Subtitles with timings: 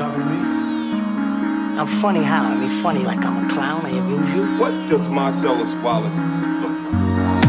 [0.00, 0.40] talking to me?
[1.78, 2.44] I'm funny how?
[2.44, 3.84] I mean, funny like I'm a clown.
[3.84, 4.44] I amuse you.
[4.58, 6.16] What does Marcellus Wallace
[6.62, 6.76] look
[7.16, 7.40] like?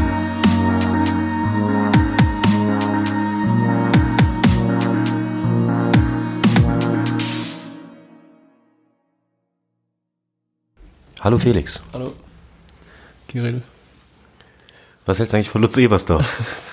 [11.22, 11.80] Hallo Felix.
[11.94, 12.14] Hallo.
[13.28, 13.62] Kirill.
[15.06, 16.26] Was hältst du eigentlich von Lutz Ebersdorf?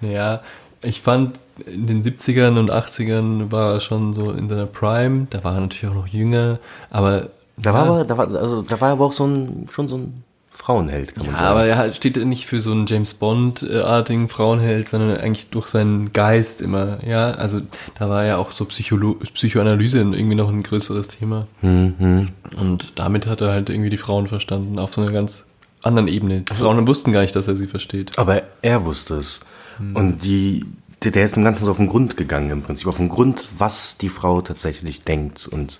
[0.00, 0.42] Naja,
[0.84, 5.26] ich fand in den 70ern und 80ern war er schon so in seiner Prime.
[5.30, 6.58] Da war er natürlich auch noch jünger,
[6.90, 7.28] aber.
[7.56, 9.86] Da ja, war aber, da war, also, da war er aber auch so ein, schon
[9.86, 10.14] so ein
[10.50, 11.50] Frauenheld, kann man Ja, sagen.
[11.50, 16.62] aber er steht nicht für so einen James Bond-artigen Frauenheld, sondern eigentlich durch seinen Geist
[16.62, 16.98] immer.
[17.06, 17.60] Ja, also
[17.98, 21.46] da war ja auch so Psycholo Psychoanalyse irgendwie noch ein größeres Thema.
[21.60, 22.30] Mhm.
[22.56, 25.44] Und damit hat er halt irgendwie die Frauen verstanden auf so einer ganz
[25.82, 26.40] anderen Ebene.
[26.40, 28.18] Die Frauen wussten gar nicht, dass er sie versteht.
[28.18, 29.40] Aber er wusste es.
[29.78, 30.64] Und die,
[31.04, 32.86] der, der ist dem Ganzen so auf den Grund gegangen im Prinzip.
[32.88, 35.46] Auf den Grund, was die Frau tatsächlich denkt.
[35.46, 35.78] Und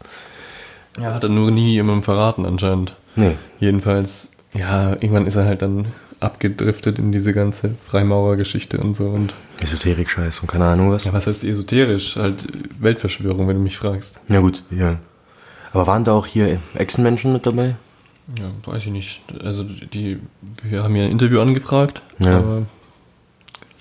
[1.00, 2.94] Ja, hat er nur nie jemandem verraten anscheinend.
[3.16, 5.86] nee, Jedenfalls, ja, irgendwann ist er halt dann
[6.20, 9.08] abgedriftet in diese ganze Freimaurergeschichte und so.
[9.08, 11.04] Und Esoterik-Scheiß und keine Ahnung was.
[11.04, 12.16] ja, was heißt esoterisch?
[12.16, 12.46] Halt
[12.78, 14.20] Weltverschwörung, wenn du mich fragst.
[14.28, 14.98] Ja gut, ja.
[15.72, 17.74] Aber waren da auch hier Echsenmenschen mit dabei?
[18.38, 19.22] Ja, weiß ich nicht.
[19.42, 20.18] Also die,
[20.62, 22.38] wir haben ja ein Interview angefragt, Ja.
[22.38, 22.62] aber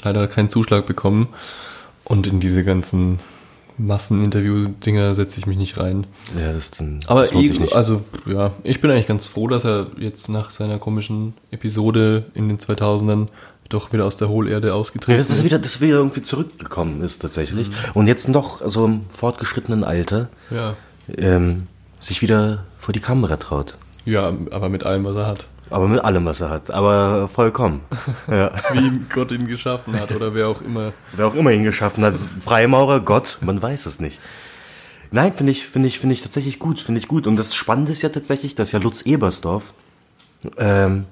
[0.04, 1.28] leider keinen Zuschlag bekommen.
[2.06, 3.20] Und in diese ganzen
[3.78, 6.06] Masseninterview-Dinger setze ich mich nicht rein.
[6.40, 7.74] Ja, das, dann, Aber das nicht.
[7.74, 12.50] also ja, ich bin eigentlich ganz froh, dass er jetzt nach seiner komischen Episode in
[12.50, 13.28] den 2000ern
[13.70, 17.22] doch wieder aus der Hohlerde Ja, ausgetreten das ist wieder, das wieder irgendwie zurückgekommen ist
[17.22, 17.70] tatsächlich.
[17.94, 20.76] Und jetzt noch, also im fortgeschrittenen Alter, Ja.
[21.18, 21.68] ähm,
[22.00, 23.76] sich wieder vor die Kamera traut.
[24.06, 25.48] ja, aber mit allem, was er hat.
[25.74, 26.70] Aber mit allem, was er hat.
[26.70, 27.82] Aber vollkommen.
[28.28, 28.52] ja.
[28.74, 30.94] Wie Gott ihn geschaffen hat oder wer auch immer.
[31.14, 32.16] Wer auch immer ihn geschaffen hat.
[32.16, 34.22] Freimaurer, Gott, man weiß es nicht.
[35.10, 37.26] Nein, finde ich, finde ich, finde ich tatsächlich gut, finde ich gut.
[37.26, 39.74] Und das Spannende ist ja tatsächlich, dass ja Lutz Ebersdorf
[40.58, 41.06] ähm,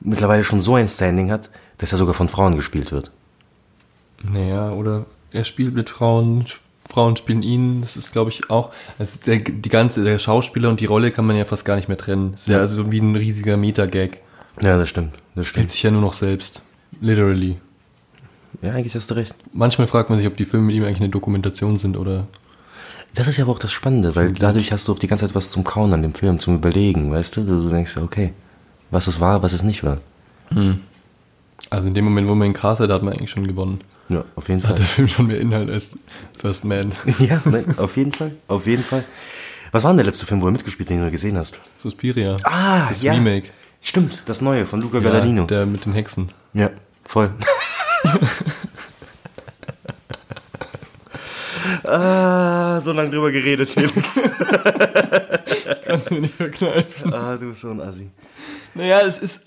[0.00, 3.12] mittlerweile schon so ein Standing hat, dass er sogar von Frauen gespielt wird.
[4.22, 6.44] Naja, oder er spielt mit Frauen,
[6.88, 7.80] Frauen spielen ihn.
[7.80, 8.70] Das ist, glaube ich, auch.
[8.98, 11.88] Ist der, die ganze, der Schauspieler und die Rolle kann man ja fast gar nicht
[11.88, 12.32] mehr trennen.
[12.34, 14.20] Es ist ja also wie ein riesiger Meta-Gag.
[14.62, 15.14] Ja, das stimmt.
[15.34, 16.62] Das Spielt sich ja nur noch selbst.
[17.00, 17.56] Literally.
[18.62, 19.34] Ja, eigentlich hast du recht.
[19.52, 22.26] Manchmal fragt man sich, ob die Filme mit ihm eigentlich eine Dokumentation sind oder.
[23.14, 25.34] Das ist ja aber auch das Spannende, weil dadurch hast du auch die ganze Zeit
[25.34, 27.44] was zum Kauen an dem Film, zum Überlegen, weißt du?
[27.44, 28.32] Du, denkst, okay,
[28.90, 30.00] was es war, was es nicht war.
[31.70, 33.80] Also in dem Moment, wo man ihn castet, hat man eigentlich schon gewonnen.
[34.08, 34.78] Ja, auf jeden Hat Fall.
[34.78, 35.90] der Film schon mehr Inhalt als
[36.38, 36.92] First Man.
[37.18, 39.04] ja, nein, auf jeden Fall, auf jeden Fall.
[39.72, 41.58] Was war denn der letzte Film, wo er mitgespielt hat, den du gesehen hast?
[41.76, 42.36] Suspiria.
[42.44, 43.12] Ah, das ja.
[43.12, 43.48] Remake.
[43.80, 45.46] Stimmt, das neue von Luca Ja, Guadagnino.
[45.46, 46.28] der mit den Hexen.
[46.52, 46.70] Ja,
[47.04, 47.30] voll.
[51.84, 54.22] ah, so lange drüber geredet, Felix.
[55.86, 57.12] Kannst du mir nicht verkneifen.
[57.12, 58.10] ah, du bist so ein Assi.
[58.74, 59.40] Naja, es ist,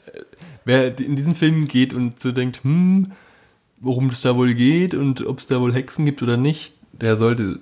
[0.65, 3.11] wer in diesen Film geht und so denkt, hm,
[3.79, 7.15] worum es da wohl geht und ob es da wohl Hexen gibt oder nicht, der
[7.15, 7.59] sollte,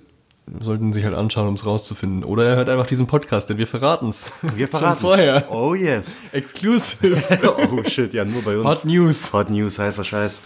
[0.59, 2.23] sollten sich halt anschauen, um es rauszufinden.
[2.23, 4.31] Oder er hört einfach diesen Podcast, denn wir verraten es.
[4.55, 5.51] Wir verraten vorher.
[5.51, 6.21] Oh yes.
[6.31, 7.21] Exclusive.
[7.57, 8.65] oh shit, ja, nur bei uns.
[8.65, 9.33] Hot News.
[9.33, 10.41] Hot News, heißer Scheiß.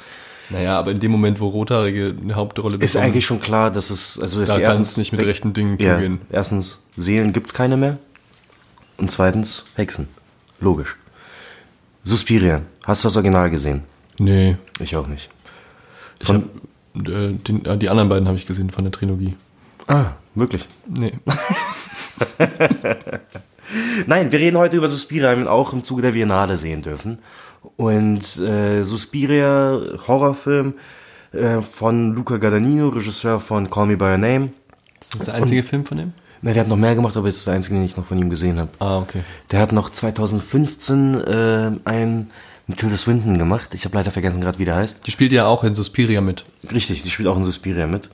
[0.52, 3.92] Naja, aber in dem Moment, wo Rothaarige eine Hauptrolle Ist bekommen, eigentlich schon klar, dass
[3.92, 6.22] es, also dass da kann erstens es nicht mit rechten Dingen ja, zugehen.
[6.32, 8.00] erstens, Seelen gibt's keine mehr.
[8.98, 10.08] Und zweitens, Hexen.
[10.60, 10.98] Logisch.
[12.04, 12.64] Suspiria.
[12.84, 13.84] Hast du das Original gesehen?
[14.18, 14.58] Nee.
[14.80, 15.30] Ich auch nicht.
[16.22, 16.50] Von-
[16.96, 19.36] hab, äh, den, äh, die anderen beiden habe ich gesehen von der Trilogie.
[19.88, 20.68] Ah, wirklich.
[20.88, 21.14] Nee.
[24.08, 27.20] Nein, wir reden heute über Suspiria, haben wir auch im Zuge der Biennale sehen dürfen.
[27.78, 30.74] Und äh, Suspiria, Horrorfilm
[31.32, 34.50] äh, von Luca Guadagnino, Regisseur von Call Me By Your Name.
[35.00, 36.14] Ist das der einzige Film von dem?
[36.42, 38.18] Na, der hat noch mehr gemacht, aber das ist der einzige, den ich noch von
[38.18, 38.70] ihm gesehen habe.
[38.80, 39.24] Ah, okay.
[39.52, 42.30] Der hat noch 2015 äh, einen
[42.76, 43.74] Tilda Swinton gemacht.
[43.74, 45.06] Ich habe leider vergessen gerade, wie der heißt.
[45.08, 46.46] Die spielt ja auch in Suspiria mit.
[46.72, 48.10] Richtig, sie spielt auch in Suspiria mit.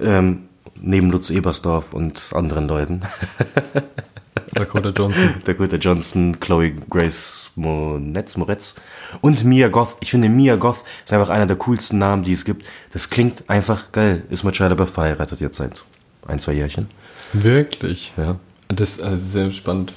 [0.00, 0.48] Ähm,
[0.80, 3.02] neben Lutz Ebersdorf und anderen Leuten.
[4.52, 5.34] Dakota Johnson.
[5.44, 8.74] Dakota Johnson, Chloe Grace Moretz, Moretz
[9.20, 9.96] und Mia Goth.
[10.00, 12.66] Ich finde, Mia Goth ist einfach einer der coolsten Namen, die es gibt.
[12.92, 14.22] Das klingt einfach geil.
[14.30, 15.82] Ist mit Shia LaBeouf verheiratet jetzt seit
[16.26, 16.88] ein, zwei Jährchen.
[17.32, 18.12] Wirklich?
[18.16, 18.36] Ja.
[18.68, 19.92] Das ist also sehr spannend.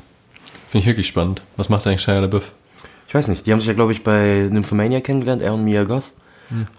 [0.68, 1.42] Finde ich wirklich spannend.
[1.58, 2.52] Was macht eigentlich Shia LaBeouf?
[3.10, 5.84] Ich weiß nicht, die haben sich ja, glaube ich, bei Nymphomania kennengelernt, er und Mia
[5.84, 6.14] Goth.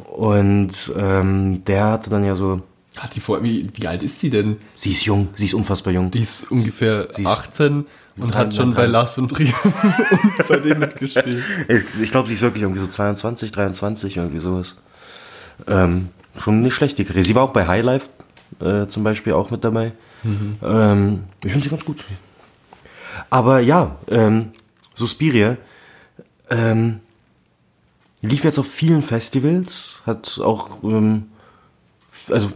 [0.09, 2.63] Und ähm, der hatte dann ja so,
[2.97, 4.57] Hat die vor, wie, wie alt ist die denn?
[4.75, 6.11] sie ist jung, sie ist unfassbar jung.
[6.11, 7.85] Die ist ungefähr Sie ist 18
[8.17, 11.43] und drei- hat schon bei Lars von Trier und bei dem mitgespielt.
[11.69, 14.77] Ich, ich glaube, sie ist wirklich irgendwie so 22, 23, irgendwie sowas.
[15.69, 17.25] Ähm, schon nicht schlecht, die Karriere.
[17.25, 18.09] Sie war auch bei Highlife
[18.61, 19.93] äh, zum Beispiel auch mit dabei.
[20.25, 22.05] Ähm, ich finde sie ganz gut.
[23.31, 24.49] Aber ja, ähm,
[24.95, 25.57] Suspiria
[26.51, 27.01] ähm,
[28.23, 31.29] lief jetzt auf vielen Festivals, hat auch, ähm,
[32.29, 32.51] also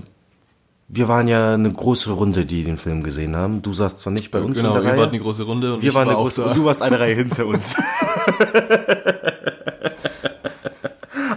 [0.88, 3.62] wir waren ja eine große Runde, die den Film gesehen haben.
[3.62, 4.98] Du saßt zwar nicht bei uns genau, in der Reihe.
[5.00, 6.50] wart eine große Runde und wir waren war eine große da.
[6.50, 7.76] und du warst eine Reihe hinter uns.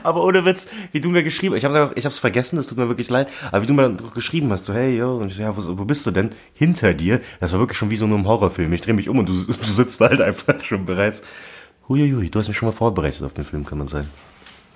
[0.04, 2.88] Aber ohne Witz, wie du mir geschrieben, ich habe ich hab's vergessen, das tut mir
[2.88, 5.42] wirklich leid, aber wie du mir dann geschrieben hast, so hey, yo, und ich so,
[5.42, 6.32] ja, wo, wo bist du denn?
[6.54, 8.72] Hinter dir, das war wirklich schon wie so in einem Horrorfilm.
[8.72, 11.24] Ich drehe mich um und du, du sitzt halt einfach schon bereits.
[11.90, 14.08] Huiuiui, du hast mich schon mal vorbereitet auf den Film, kann man sagen.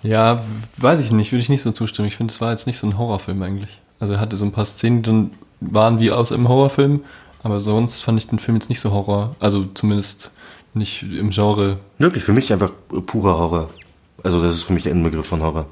[0.04, 0.44] Ja,
[0.78, 2.08] weiß ich nicht, würde ich nicht so zustimmen.
[2.08, 3.80] Ich finde, es war jetzt nicht so ein Horrorfilm eigentlich.
[4.00, 7.02] Also er hatte so ein paar Szenen, die dann waren wie aus einem Horrorfilm,
[7.44, 9.36] aber sonst fand ich den Film jetzt nicht so Horror.
[9.40, 10.32] Also zumindest
[10.74, 11.78] nicht im Genre.
[11.98, 12.72] Wirklich, für mich einfach
[13.06, 13.70] purer Horror.
[14.24, 15.66] Also das ist für mich der Inbegriff von Horror.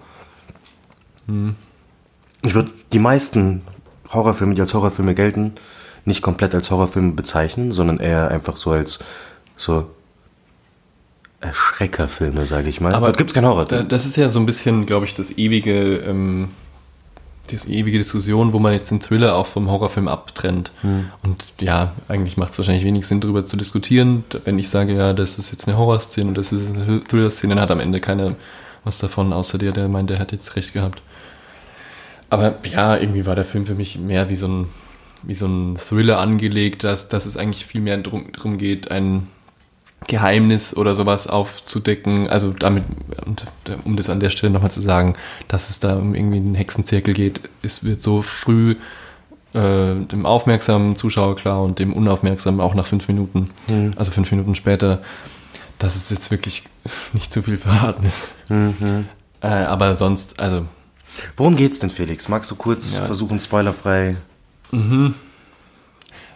[2.43, 3.61] Ich würde die meisten
[4.11, 5.53] Horrorfilme, die als Horrorfilme gelten,
[6.05, 8.99] nicht komplett als Horrorfilme bezeichnen, sondern eher einfach so als
[9.57, 9.89] so
[11.41, 12.93] Erschreckerfilme, sage ich mal.
[12.93, 13.65] Aber Dort gibt's keinen Horror.
[13.65, 16.49] Da, das ist ja so ein bisschen, glaube ich, das ewige, ähm,
[17.47, 20.71] das ewige Diskussion, wo man jetzt den Thriller auch vom Horrorfilm abtrennt.
[21.23, 24.25] Und ja, eigentlich macht es wahrscheinlich wenig Sinn, darüber zu diskutieren.
[24.43, 27.63] Wenn ich sage, ja, das ist jetzt eine Horrorszene und das ist eine Thriller-Szene, dann
[27.63, 28.35] hat am Ende keiner
[28.83, 31.01] was davon, außer der, der meint, der hat jetzt recht gehabt.
[32.29, 34.67] Aber ja, irgendwie war der Film für mich mehr wie so ein,
[35.23, 39.27] wie so ein Thriller angelegt, dass, dass es eigentlich viel mehr drum geht, ein
[40.07, 42.27] Geheimnis oder sowas aufzudecken.
[42.29, 42.83] Also damit,
[43.25, 43.45] und
[43.83, 45.13] um das an der Stelle nochmal zu sagen,
[45.47, 48.75] dass es da um irgendwie einen Hexenzirkel geht, es wird so früh
[49.53, 53.49] äh, dem aufmerksamen Zuschauer klar und dem unaufmerksamen auch nach fünf Minuten,
[53.97, 55.01] also fünf Minuten später,
[55.79, 56.63] dass es jetzt wirklich
[57.13, 58.29] nicht zu viel verraten ist.
[59.41, 60.65] Äh, aber sonst, also
[61.35, 62.29] Worum geht's denn, Felix?
[62.29, 63.01] Magst du kurz Ja.
[63.05, 64.15] versuchen, spoilerfrei?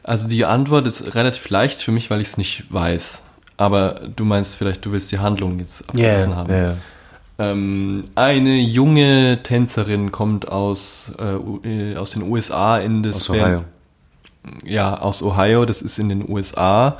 [0.03, 3.23] Also die Antwort ist relativ leicht für mich, weil ich es nicht weiß.
[3.57, 6.53] Aber du meinst vielleicht, du willst die Handlung jetzt abgelassen haben.
[6.53, 6.75] ja.
[7.39, 11.33] Ähm, eine junge Tänzerin kommt aus, äh,
[11.67, 13.63] äh, aus den USA in das Aus Ohio.
[14.63, 15.65] ja aus Ohio.
[15.65, 16.97] Das ist in den USA.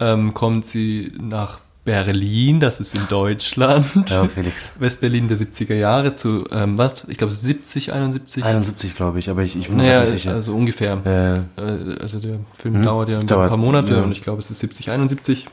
[0.00, 4.10] Ähm, kommt sie nach Berlin, das ist in Deutschland.
[4.10, 4.72] Ja, Felix.
[4.78, 7.04] Westberlin der 70er Jahre zu ähm, was?
[7.08, 8.44] Ich glaube 70, 71.
[8.44, 10.32] 71, glaube ich, aber ich, ich bin mir Naja, nicht sicher.
[10.34, 11.44] also ungefähr.
[11.56, 14.02] äh, also der Film dauert ja ein Dauert, paar Monate ja.
[14.02, 15.46] und ich glaube, es ist 70, 71.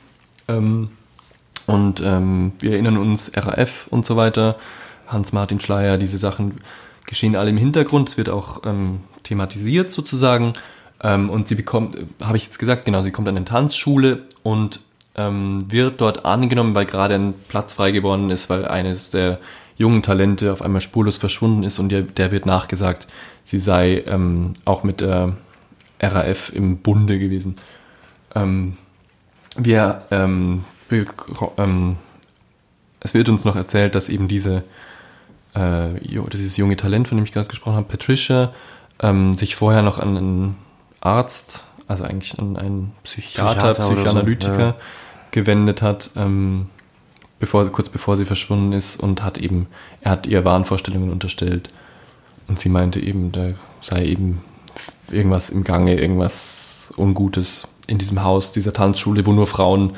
[0.47, 0.89] Ähm,
[1.67, 4.57] und ähm, wir erinnern uns, RAF und so weiter,
[5.07, 6.59] Hans-Martin Schleier, diese Sachen
[7.05, 8.09] geschehen alle im Hintergrund.
[8.09, 10.53] Es wird auch ähm, thematisiert sozusagen.
[11.01, 14.23] Ähm, und sie bekommt, äh, habe ich jetzt gesagt, genau, sie kommt an eine Tanzschule
[14.43, 14.79] und
[15.15, 19.39] ähm, wird dort angenommen, weil gerade ein Platz frei geworden ist, weil eines der
[19.77, 23.07] jungen Talente auf einmal spurlos verschwunden ist und der, der wird nachgesagt,
[23.43, 25.35] sie sei ähm, auch mit der
[25.99, 27.57] RAF im Bunde gewesen.
[28.33, 28.77] Ähm,
[29.57, 31.97] wir, ähm, bek- ähm,
[32.99, 34.63] es wird uns noch erzählt, dass eben diese,
[35.53, 38.53] äh, dieses junge Talent, von dem ich gerade gesprochen habe, Patricia,
[39.01, 40.55] ähm, sich vorher noch an einen
[41.01, 44.75] Arzt, also eigentlich an einen Psychiater, Psychiater oder so, Psychoanalytiker ja.
[45.31, 46.67] gewendet hat, ähm,
[47.39, 49.67] bevor, kurz bevor sie verschwunden ist und hat eben,
[50.01, 51.69] er hat ihr Wahnvorstellungen unterstellt
[52.47, 53.49] und sie meinte eben, da
[53.81, 54.41] sei eben
[55.11, 59.93] irgendwas im Gange, irgendwas Ungutes in diesem Haus, dieser Tanzschule, wo nur Frauen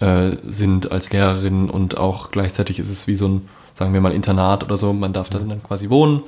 [0.00, 4.12] äh, sind als Lehrerin und auch gleichzeitig ist es wie so ein, sagen wir mal,
[4.12, 4.92] Internat oder so.
[4.92, 6.22] Man darf da dann quasi wohnen,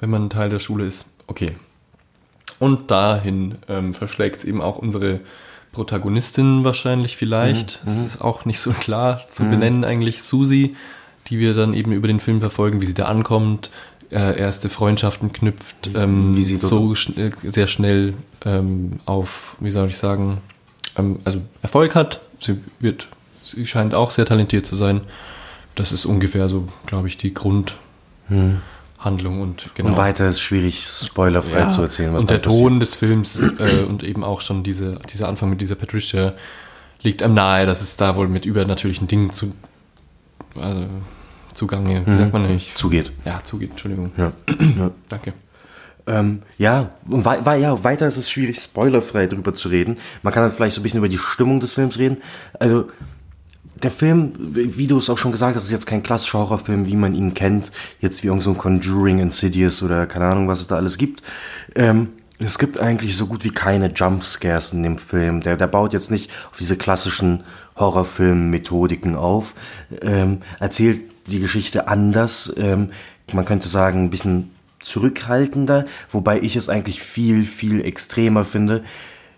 [0.00, 1.06] wenn man Teil der Schule ist.
[1.26, 1.52] Okay.
[2.58, 5.20] Und dahin ähm, verschlägt es eben auch unsere
[5.72, 7.80] Protagonistin wahrscheinlich vielleicht.
[7.84, 10.22] Es ist auch nicht so klar zu benennen eigentlich.
[10.22, 10.76] Susi,
[11.26, 13.70] die wir dann eben über den Film verfolgen, wie sie da ankommt,
[14.14, 19.56] äh, erste Freundschaften knüpft, ähm, Wie sie dort- so schn äh, sehr schnell ähm, auf,
[19.60, 20.38] wie soll ich sagen,
[20.96, 22.20] ähm, also Erfolg hat.
[22.38, 23.08] Sie wird,
[23.42, 25.02] sie scheint auch sehr talentiert zu sein.
[25.74, 27.80] Das ist ungefähr so, glaube ich, die Grundhandlung
[29.40, 29.90] und genau.
[29.90, 32.62] Und weiter ist schwierig, spoilerfrei Ja, zu erzählen, was und der passiert.
[32.62, 36.34] Ton des Films äh, und eben auch schon diese, dieser Anfang mit dieser Patricia
[37.02, 39.52] liegt einem nahe, dass es da wohl mit übernatürlichen Dingen zu,
[40.58, 40.86] also,
[41.54, 42.76] zugange, wie sagt man nicht?
[42.76, 43.12] zugeht.
[43.24, 44.12] Ja, zugeht, Entschuldigung.
[44.16, 44.32] Ja.
[44.78, 44.90] ja.
[45.08, 45.32] Danke.
[46.06, 49.96] Ähm, ja, und ja, weiter ist es schwierig, spoilerfrei drüber zu reden.
[50.22, 52.18] Man kann dann vielleicht so ein bisschen über die Stimmung des Films reden.
[52.58, 52.88] Also,
[53.82, 56.96] der Film, wie du es auch schon gesagt hast, ist jetzt kein klassischer Horrorfilm, wie
[56.96, 57.72] man ihn kennt.
[58.00, 61.22] Jetzt wie irgend so ein Conjuring, Insidious oder keine Ahnung, was es da alles gibt.
[61.74, 62.08] Ähm,
[62.38, 65.40] es gibt eigentlich so gut wie keine Jumpscares in dem Film.
[65.40, 67.44] Der, der baut jetzt nicht auf diese klassischen
[67.76, 69.54] Horrorfilm-Methodiken auf.
[70.02, 72.52] Ähm, erzählt die Geschichte anders.
[72.56, 72.90] Ähm,
[73.32, 74.50] man könnte sagen, ein bisschen
[74.80, 78.84] zurückhaltender, wobei ich es eigentlich viel, viel extremer finde,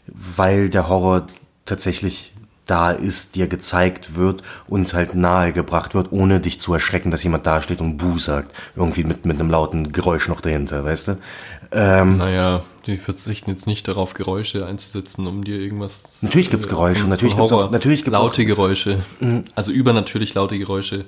[0.07, 1.27] weil der Horror
[1.67, 2.33] tatsächlich
[2.67, 7.47] da ist, dir gezeigt wird und halt nahegebracht wird, ohne dich zu erschrecken, dass jemand
[7.47, 8.57] da steht und Buh sagt.
[8.75, 11.19] Irgendwie mit, mit einem lauten Geräusch noch dahinter, weißt du?
[11.71, 16.23] Ähm, Naja, die verzichten jetzt nicht darauf, Geräusche einzusetzen, um dir irgendwas.
[16.23, 17.71] Natürlich gibt's Geräusche, von- natürlich gibt's auch- Horror.
[17.71, 18.49] natürlich gibt's laute auch- Mhm.
[18.49, 18.99] Geräusche.
[19.55, 21.05] Also übernatürlich laute Geräusche.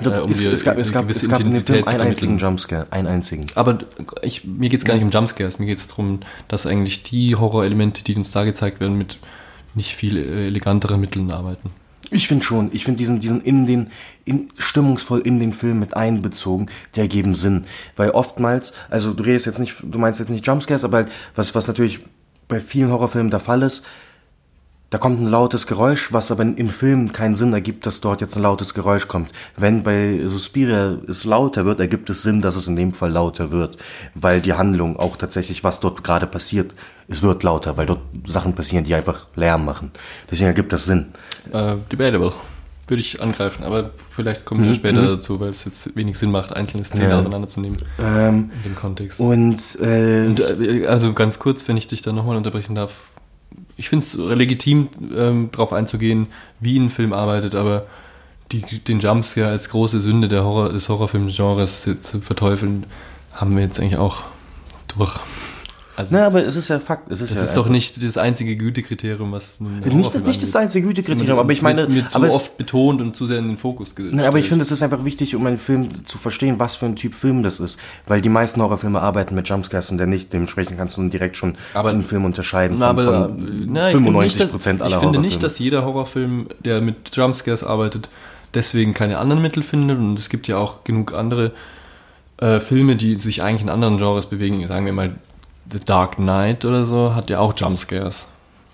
[0.00, 2.38] Äh, um es, dir es gab, es gab, es gab in dem Film einen einzigen.
[2.38, 3.46] Jumpscare, einen einzigen.
[3.54, 3.78] Aber
[4.22, 7.36] ich, mir geht es gar nicht um Jumpscares, mir geht es darum, dass eigentlich die
[7.36, 9.20] Horrorelemente, die uns da gezeigt werden, mit
[9.74, 11.70] nicht viel äh, eleganteren Mitteln arbeiten.
[12.10, 13.90] Ich finde schon, ich finde diesen, diesen in den,
[14.24, 17.64] in, stimmungsvoll in den Film mit einbezogen, die ergeben Sinn.
[17.96, 21.54] Weil oftmals, also du redest jetzt nicht, du meinst jetzt nicht Jumpscares, aber halt, was,
[21.54, 22.00] was natürlich
[22.46, 23.84] bei vielen Horrorfilmen der Fall ist,
[24.94, 28.36] da kommt ein lautes Geräusch, was aber im Film keinen Sinn ergibt, dass dort jetzt
[28.36, 29.32] ein lautes Geräusch kommt.
[29.56, 33.50] Wenn bei Suspiria es lauter wird, ergibt es Sinn, dass es in dem Fall lauter
[33.50, 33.76] wird.
[34.14, 36.74] Weil die Handlung auch tatsächlich, was dort gerade passiert,
[37.08, 39.90] es wird lauter, weil dort Sachen passieren, die einfach Lärm machen.
[40.30, 41.06] Deswegen ergibt das Sinn.
[41.52, 42.32] Äh, debatable.
[42.86, 46.54] Würde ich angreifen, aber vielleicht kommen wir später dazu, weil es jetzt wenig Sinn macht,
[46.54, 47.18] einzelne Szenen Mhm, Ja.
[47.18, 49.18] auseinanderzunehmen Ähm, in dem Kontext.
[49.18, 52.92] und, äh, Und äh, also ganz kurz, wenn ich dich da nochmal unterbrechen darf.
[53.76, 56.28] Ich finde es legitim, ähm, darauf einzugehen,
[56.60, 57.86] wie ein Film arbeitet, aber
[58.52, 62.86] die, den Jumpscare als große Sünde der Horror, des Horrorfilm-Genres zu verteufeln,
[63.32, 64.22] haben wir jetzt eigentlich auch
[64.96, 65.18] durch.
[65.96, 67.10] Also, na, aber es ist ja Fakt.
[67.10, 70.88] Es ist, das ja ist doch nicht das einzige Gütekriterium, was Nicht, nicht das einzige
[70.88, 73.46] Gütekriterium, Es aber ich meine, mir zu aber es, oft betont und zu sehr in
[73.48, 74.14] den Fokus gestellt.
[74.16, 76.86] Na, aber ich finde, es ist einfach wichtig, um einen Film zu verstehen, was für
[76.86, 77.78] ein Typ Film das ist.
[78.06, 80.32] Weil die meisten Horrorfilme arbeiten mit Jumpscares und der nicht.
[80.32, 83.92] Dementsprechend kannst du direkt schon Aber- einen Film unterscheiden Na, von, aber von na, ich
[83.92, 88.08] finde 95 nicht, Prozent aller Ich finde nicht, dass jeder Horrorfilm, der mit Jumpscares arbeitet,
[88.52, 89.98] deswegen keine anderen Mittel findet.
[89.98, 91.52] Und es gibt ja auch genug andere
[92.38, 94.66] äh, Filme, die sich eigentlich in anderen Genres bewegen.
[94.66, 95.14] Sagen wir mal,
[95.70, 98.28] The Dark Knight oder so, hat ja auch Jumpscares.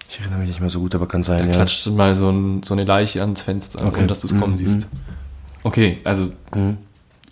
[0.08, 1.52] ich erinnere mich nicht mehr so gut, aber kann sein, Da ja.
[1.52, 3.98] klatscht mal so, ein, so eine Leiche ans Fenster, Okay.
[3.98, 4.58] ohne dass du es kommen Mhm.
[4.58, 4.88] siehst.
[5.62, 6.78] Okay, also Mhm.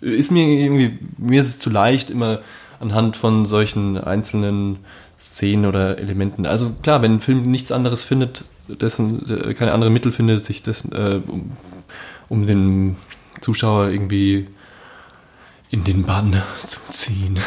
[0.01, 2.39] ist mir irgendwie, mir ist es zu leicht, immer
[2.79, 4.77] anhand von solchen einzelnen
[5.19, 6.45] Szenen oder Elementen.
[6.45, 10.63] Also klar, wenn ein Film nichts anderes findet, dessen, der keine anderen Mittel findet, sich
[10.63, 11.51] dessen, äh, um,
[12.29, 12.95] um den
[13.41, 14.47] Zuschauer irgendwie
[15.69, 17.37] in den Bann zu ziehen.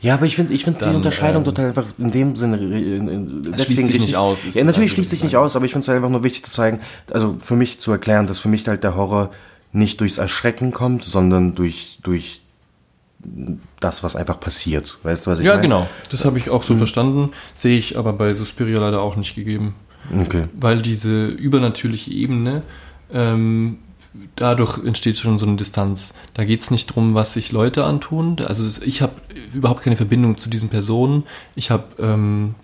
[0.00, 2.96] Ja, aber ich finde ich finde die Unterscheidung ähm, total einfach in dem Sinne äh,
[2.96, 5.64] äh, deswegen schließt sich richtig- nicht aus, Ja, natürlich schließt sich ich nicht aus, aber
[5.64, 8.38] ich finde es halt einfach nur wichtig zu zeigen, also für mich zu erklären, dass
[8.38, 9.30] für mich halt der Horror
[9.72, 12.40] nicht durchs Erschrecken kommt, sondern durch durch
[13.80, 14.98] das, was einfach passiert.
[15.02, 15.62] Weißt du, was ich ja, meine?
[15.62, 15.86] genau.
[16.10, 17.30] Das habe ich auch so verstanden.
[17.54, 19.74] Sehe ich aber bei Suspiria leider auch nicht gegeben.
[20.20, 20.44] Okay.
[20.60, 22.62] weil diese übernatürliche Ebene,
[23.12, 23.78] ähm,
[24.36, 26.14] dadurch entsteht schon so eine Distanz.
[26.34, 28.36] Da geht es nicht darum, was sich Leute antun.
[28.44, 29.14] Also ich habe
[29.52, 31.24] überhaupt keine Verbindung zu diesen Personen.
[31.54, 32.54] Ich habe ähm,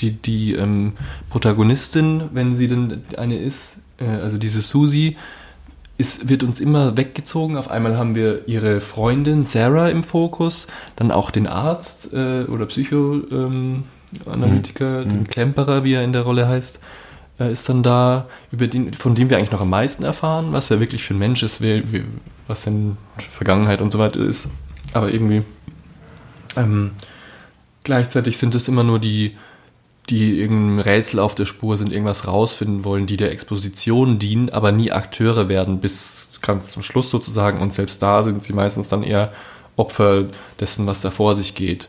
[0.00, 0.94] die, die ähm,
[1.30, 5.16] Protagonistin, wenn sie denn eine ist, äh, also diese Susi,
[5.96, 7.56] ist, wird uns immer weggezogen.
[7.56, 12.66] Auf einmal haben wir ihre Freundin Sarah im Fokus, dann auch den Arzt äh, oder
[12.66, 13.84] Psychoanalytiker, ähm,
[14.26, 16.80] Analytiker, den Klemperer, wie er in der Rolle heißt,
[17.38, 20.80] ist dann da, über den, von dem wir eigentlich noch am meisten erfahren, was er
[20.80, 22.04] wirklich für ein Mensch ist, wie, wie,
[22.46, 24.48] was seine Vergangenheit und so weiter ist.
[24.92, 25.42] Aber irgendwie
[26.56, 26.92] ähm,
[27.82, 29.36] gleichzeitig sind es immer nur die,
[30.10, 34.70] die irgendeinem Rätsel auf der Spur sind, irgendwas rausfinden wollen, die der Exposition dienen, aber
[34.72, 37.60] nie Akteure werden bis ganz zum Schluss sozusagen.
[37.60, 39.32] Und selbst da sind sie meistens dann eher
[39.76, 40.26] Opfer
[40.60, 41.88] dessen, was da vor sich geht.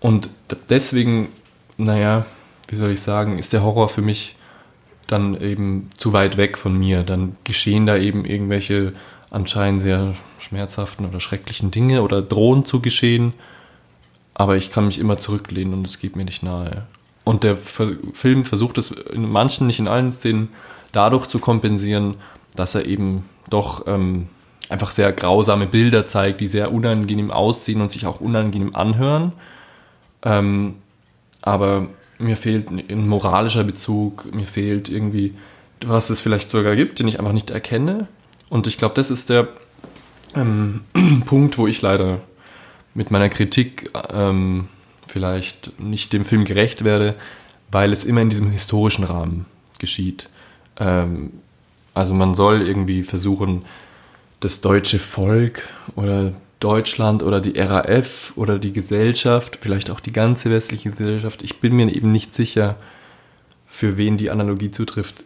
[0.00, 0.28] Und
[0.68, 1.28] deswegen,
[1.76, 2.26] naja,
[2.68, 4.35] wie soll ich sagen, ist der Horror für mich
[5.06, 7.02] dann eben zu weit weg von mir.
[7.02, 8.92] Dann geschehen da eben irgendwelche
[9.30, 13.32] anscheinend sehr schmerzhaften oder schrecklichen Dinge oder drohen zu geschehen.
[14.34, 16.86] Aber ich kann mich immer zurücklehnen und es geht mir nicht nahe.
[17.24, 20.48] Und der Film versucht es in manchen, nicht in allen Szenen,
[20.92, 22.14] dadurch zu kompensieren,
[22.54, 24.28] dass er eben doch ähm,
[24.68, 29.32] einfach sehr grausame Bilder zeigt, die sehr unangenehm aussehen und sich auch unangenehm anhören.
[30.22, 30.76] Ähm,
[31.42, 35.32] aber mir fehlt ein moralischer Bezug, mir fehlt irgendwie,
[35.84, 38.08] was es vielleicht sogar gibt, den ich einfach nicht erkenne.
[38.48, 39.48] Und ich glaube, das ist der
[40.34, 40.82] ähm,
[41.26, 42.20] Punkt, wo ich leider
[42.94, 44.68] mit meiner Kritik ähm,
[45.06, 47.14] vielleicht nicht dem Film gerecht werde,
[47.70, 49.46] weil es immer in diesem historischen Rahmen
[49.78, 50.28] geschieht.
[50.78, 51.32] Ähm,
[51.94, 53.62] also man soll irgendwie versuchen,
[54.40, 60.50] das deutsche Volk oder Deutschland oder die RAF oder die Gesellschaft, vielleicht auch die ganze
[60.50, 62.76] westliche Gesellschaft, ich bin mir eben nicht sicher,
[63.66, 65.24] für wen die Analogie zutrifft,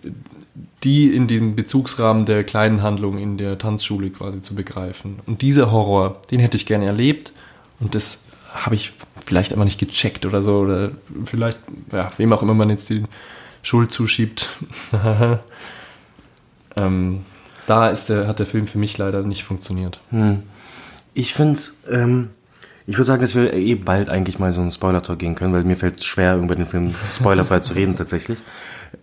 [0.83, 5.21] die in diesem Bezugsrahmen der kleinen Handlung in der Tanzschule quasi zu begreifen.
[5.27, 7.33] Und dieser Horror, den hätte ich gerne erlebt
[7.79, 8.23] und das
[8.53, 8.93] habe ich
[9.25, 10.59] vielleicht einfach nicht gecheckt oder so.
[10.59, 10.91] Oder
[11.25, 11.59] vielleicht,
[11.93, 13.05] ja, wem auch immer man jetzt die
[13.63, 14.49] Schuld zuschiebt.
[16.77, 17.25] ähm,
[17.67, 20.01] da ist der, hat der Film für mich leider nicht funktioniert.
[21.15, 22.31] Ich finde, ähm,
[22.87, 25.65] ich würde sagen, dass wir eh bald eigentlich mal so einen Spoiler-Talk gehen können, weil
[25.65, 28.39] mir fällt es schwer, über den Film spoilerfrei zu reden tatsächlich.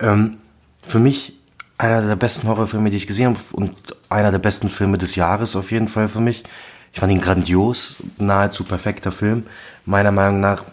[0.00, 0.38] Ähm,
[0.82, 1.38] für mich
[1.78, 3.74] einer der besten Horrorfilme, die ich gesehen habe und
[4.08, 6.44] einer der besten Filme des Jahres auf jeden Fall für mich.
[6.92, 9.44] Ich fand ihn grandios, nahezu perfekter Film.
[9.86, 10.64] Meiner Meinung nach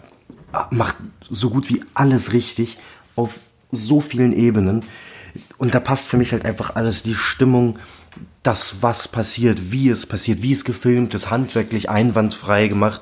[0.52, 0.96] ah, macht
[1.30, 2.78] so gut wie alles richtig
[3.14, 3.38] auf
[3.70, 4.82] so vielen Ebenen.
[5.58, 7.78] Und da passt für mich halt einfach alles, die Stimmung,
[8.46, 13.00] das, was passiert, wie es passiert, wie es gefilmt ist, handwerklich einwandfrei gemacht,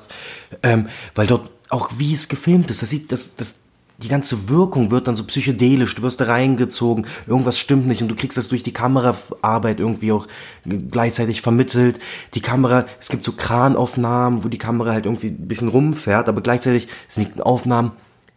[0.63, 3.55] ähm, weil dort auch wie es gefilmt ist, das sieht, das, das,
[3.97, 8.07] die ganze Wirkung wird dann so psychedelisch, du wirst da reingezogen, irgendwas stimmt nicht und
[8.07, 10.27] du kriegst das durch die Kameraarbeit irgendwie auch
[10.65, 11.99] gleichzeitig vermittelt.
[12.33, 16.41] Die Kamera, es gibt so Kranaufnahmen, wo die Kamera halt irgendwie ein bisschen rumfährt, aber
[16.41, 17.91] gleichzeitig sind die Aufnahmen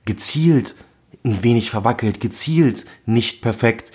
[0.04, 0.74] gezielt
[1.24, 3.92] ein wenig verwackelt, gezielt nicht perfekt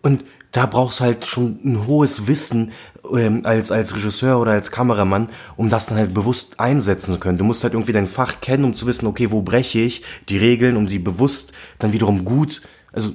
[0.00, 2.72] und da brauchst du halt schon ein hohes Wissen
[3.10, 7.38] ähm, als, als Regisseur oder als Kameramann, um das dann halt bewusst einsetzen zu können.
[7.38, 10.36] Du musst halt irgendwie dein Fach kennen, um zu wissen, okay, wo breche ich die
[10.36, 12.60] Regeln, um sie bewusst dann wiederum gut,
[12.92, 13.10] also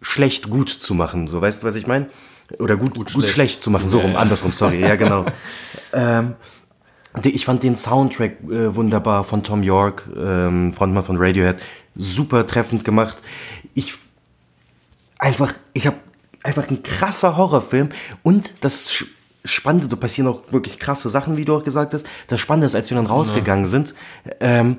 [0.00, 1.26] schlecht gut zu machen.
[1.26, 2.06] So, weißt du, was ich meine?
[2.60, 3.34] Oder gut, gut, schlecht.
[3.34, 3.62] schlecht.
[3.62, 3.88] zu machen.
[3.88, 4.18] So Ja, rum, ja.
[4.18, 4.80] andersrum, sorry.
[4.80, 5.26] Ja, genau.
[5.92, 6.34] ähm,
[7.24, 11.56] ich fand den Soundtrack äh, wunderbar von Tom York, ähm, Frontmann von Radiohead,
[11.96, 13.16] super treffend gemacht.
[13.74, 13.94] Ich
[15.18, 15.96] einfach, ich habe
[16.46, 17.90] einfach ein krasser Horrorfilm
[18.22, 19.04] und das
[19.44, 22.06] Spannende, da passieren auch wirklich krasse Sachen, wie du auch gesagt hast.
[22.26, 23.94] Das Spannende ist, als wir dann rausgegangen sind,
[24.40, 24.78] ähm,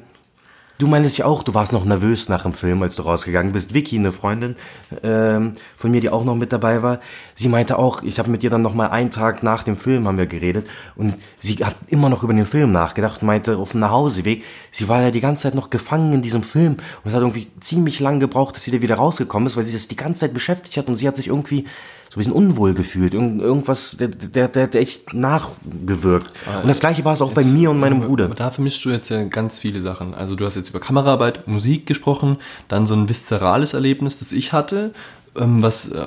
[0.80, 3.74] Du meintest ja auch, du warst noch nervös nach dem Film, als du rausgegangen bist.
[3.74, 4.56] Vicky, eine Freundin
[5.02, 7.00] ähm, von mir, die auch noch mit dabei war,
[7.34, 10.08] sie meinte auch, ich habe mit ihr dann noch mal einen Tag nach dem Film
[10.08, 13.72] haben wir geredet und sie hat immer noch über den Film nachgedacht und meinte auf
[13.72, 17.14] dem Nachhauseweg, sie war ja die ganze Zeit noch gefangen in diesem Film und es
[17.16, 19.96] hat irgendwie ziemlich lang gebraucht, dass sie da wieder rausgekommen ist, weil sie das die
[19.96, 21.66] ganze Zeit beschäftigt hat und sie hat sich irgendwie
[22.10, 26.32] so ein bisschen unwohl gefühlt, Irgend, irgendwas, der, der, der, der echt nachgewirkt.
[26.62, 28.26] Und das gleiche war es auch bei mir und meinem Bruder.
[28.26, 30.14] Aber da vermischst du jetzt ja ganz viele Sachen.
[30.14, 34.54] Also du hast jetzt über Kameraarbeit, Musik gesprochen, dann so ein viszerales Erlebnis, das ich
[34.54, 34.94] hatte.
[35.36, 36.06] Ähm, was äh,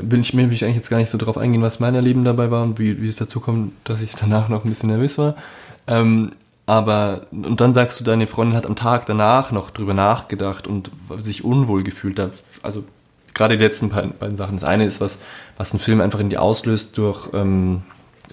[0.00, 2.24] will ich mir will ich eigentlich jetzt gar nicht so drauf eingehen, was mein Erleben
[2.24, 5.18] dabei war und wie, wie es dazu kommt, dass ich danach noch ein bisschen nervös
[5.18, 5.34] war.
[5.86, 6.32] Ähm,
[6.66, 10.90] aber und dann sagst du, deine Freundin hat am Tag danach noch drüber nachgedacht und
[11.18, 12.20] sich unwohl gefühlt.
[12.62, 12.84] Also
[13.36, 14.56] gerade die letzten beiden, Sachen.
[14.56, 15.18] Das eine ist was,
[15.56, 17.82] was ein Film einfach in dir auslöst durch ähm,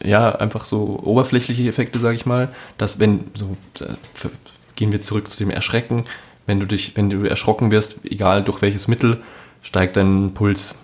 [0.04, 2.50] ja einfach so oberflächliche Effekte, sage ich mal.
[2.80, 4.32] Dass wenn so äh, f-
[4.76, 6.06] gehen wir zurück zu dem Erschrecken,
[6.48, 9.22] wenn du dich, wenn du erschrocken wirst, egal durch welches Mittel,
[9.62, 10.78] steigt dein Puls.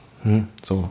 [0.63, 0.89] So.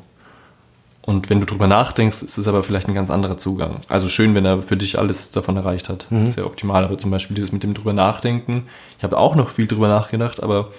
[1.02, 3.76] Und wenn du drüber nachdenkst, ist es aber vielleicht ein ganz anderer Zugang.
[3.88, 6.06] Also schön, wenn er für dich alles davon erreicht hat.
[6.10, 6.26] Mhm.
[6.26, 6.84] Sehr optimal.
[6.84, 8.66] Aber zum Beispiel dieses mit dem drüber nachdenken.
[8.98, 10.70] Ich habe auch noch viel drüber nachgedacht, aber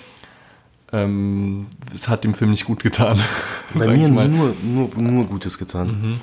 [0.92, 3.20] ähm, es hat dem Film nicht gut getan.
[3.74, 6.20] Bei mir nur, nur, nur Gutes getan.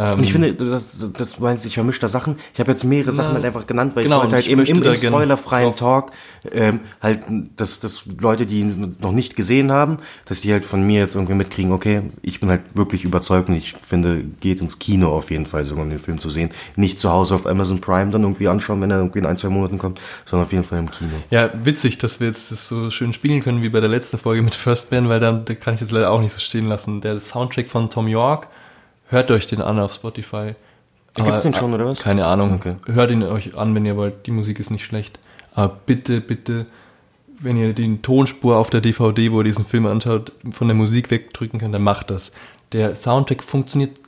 [0.00, 2.36] Ähm, Und ich finde, das, das meinst ich vermischt da Sachen.
[2.54, 4.64] Ich habe jetzt mehrere Sachen halt einfach genannt, weil genau, ich wollte halt ich eben
[4.64, 6.12] im, im spoilerfreien Talk
[6.52, 7.20] ähm, halt,
[7.56, 11.16] dass, dass Leute, die ihn noch nicht gesehen haben, dass die halt von mir jetzt
[11.16, 15.30] irgendwie mitkriegen, okay, ich bin halt wirklich überzeugt und ich finde, geht ins Kino auf
[15.30, 16.48] jeden Fall sogar, um den Film zu sehen.
[16.76, 19.50] Nicht zu Hause auf Amazon Prime dann irgendwie anschauen, wenn er irgendwie in ein, zwei
[19.50, 21.10] Monaten kommt, sondern auf jeden Fall im Kino.
[21.28, 24.40] Ja, witzig, dass wir jetzt das so schön spielen können wie bei der letzten Folge
[24.40, 27.02] mit First Man, weil da, da kann ich das leider auch nicht so stehen lassen.
[27.02, 28.48] Der Soundtrack von Tom York,
[29.10, 30.54] hört euch den an auf Spotify.
[31.14, 31.98] Gibt's Aber, den schon, oder was?
[31.98, 32.54] Keine Ahnung.
[32.54, 32.76] Okay.
[32.86, 34.26] Hört ihn euch an, wenn ihr wollt.
[34.26, 35.18] Die Musik ist nicht schlecht.
[35.54, 36.66] Aber bitte, bitte,
[37.40, 41.10] wenn ihr die Tonspur auf der DVD, wo ihr diesen Film anschaut, von der Musik
[41.10, 42.32] wegdrücken könnt, dann macht das.
[42.72, 43.98] Der Soundtrack funktioniert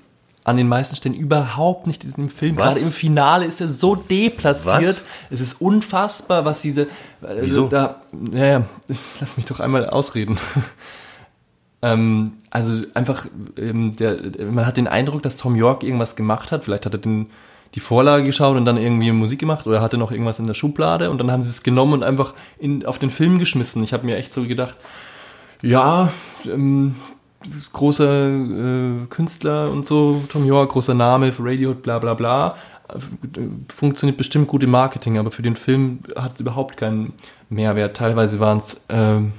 [0.44, 2.56] an den meisten Stellen überhaupt nicht in diesem Film.
[2.56, 2.74] Was?
[2.74, 4.82] Gerade im Finale ist er so deplatziert.
[4.82, 5.06] Was?
[5.30, 6.88] Es ist unfassbar, was diese.
[7.20, 7.68] Also Wieso?
[7.68, 8.64] Da, ja, ja,
[9.20, 10.38] lass mich doch einmal ausreden.
[11.82, 13.26] Ähm, also einfach,
[13.58, 14.18] ähm, der,
[14.50, 16.64] man hat den Eindruck, dass Tom York irgendwas gemacht hat.
[16.64, 17.26] Vielleicht hat er den,
[17.74, 21.10] die Vorlage geschaut und dann irgendwie Musik gemacht oder hatte noch irgendwas in der Schublade
[21.10, 23.82] und dann haben sie es genommen und einfach in, auf den Film geschmissen.
[23.82, 24.76] Ich habe mir echt so gedacht,
[25.60, 26.12] ja,
[26.46, 26.94] ähm,
[27.72, 32.56] großer äh, Künstler und so, Tom York, großer Name für Radiohead, bla bla bla.
[33.68, 37.14] Funktioniert bestimmt gut im Marketing, aber für den Film hat es überhaupt keinen
[37.48, 37.96] Mehrwert.
[37.96, 39.32] Teilweise waren es, ähm,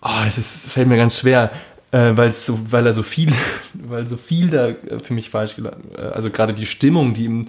[0.00, 1.50] ah, es, ist, es fällt mir ganz schwer,
[1.92, 3.32] äh, weil es so, weil er so viel,
[3.74, 7.26] weil so viel da äh, für mich falsch gelaufen, äh, also gerade die Stimmung, die
[7.26, 7.46] im,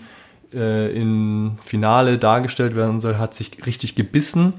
[0.54, 4.54] äh, im Finale dargestellt werden soll, hat sich richtig gebissen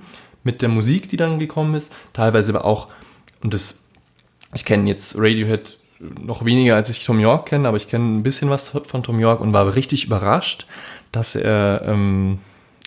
[0.45, 1.93] mit der Musik, die dann gekommen ist.
[2.13, 2.89] Teilweise aber auch,
[3.43, 3.79] und das,
[4.55, 8.23] ich kenne jetzt Radiohead noch weniger, als ich Tom York kenne, aber ich kenne ein
[8.23, 10.67] bisschen was von Tom York und war richtig überrascht,
[11.13, 12.41] dass er ähm,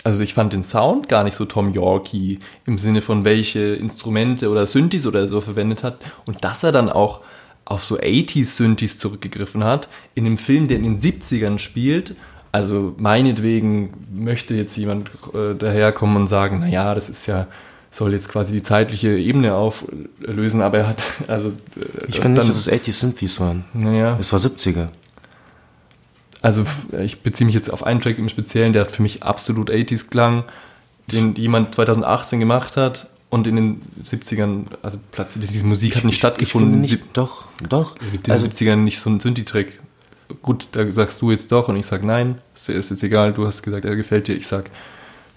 [0.06, 4.50] also ich fand den Sound gar nicht so Tom Yorkie im Sinne von welche Instrumente
[4.50, 7.22] oder Synthes oder so verwendet hat und dass er dann auch
[7.66, 12.16] auf so 80s Synthes zurückgegriffen hat in einem Film, der in den 70ern spielt.
[12.52, 17.48] Also meinetwegen möchte jetzt jemand äh, daherkommen und sagen, naja, das ist ja
[17.92, 21.52] soll jetzt quasi die zeitliche Ebene auflösen, aber er hat also äh,
[22.10, 23.66] Ich finde dann- nicht, dass es 80 Synthes waren.
[23.74, 24.88] naja, Es war 70er.
[26.46, 26.64] Also
[27.04, 30.10] ich beziehe mich jetzt auf einen Track im Speziellen, der hat für mich absolut 80s
[30.10, 30.44] Klang,
[31.12, 36.14] den jemand 2018 gemacht hat und in den 70ern, also plötzlich diese Musik hat nicht
[36.14, 36.86] Ich stattgefunden.
[36.88, 37.96] Sie- nicht, doch, doch.
[38.12, 39.80] gibt in Also, den 70ern nicht so einen Synthi-Track.
[40.44, 43.46] Gut, da sagst du jetzt doch und ich sag nein, ist, ist jetzt egal, du
[43.48, 44.70] hast gesagt, er gefällt dir, ich sag,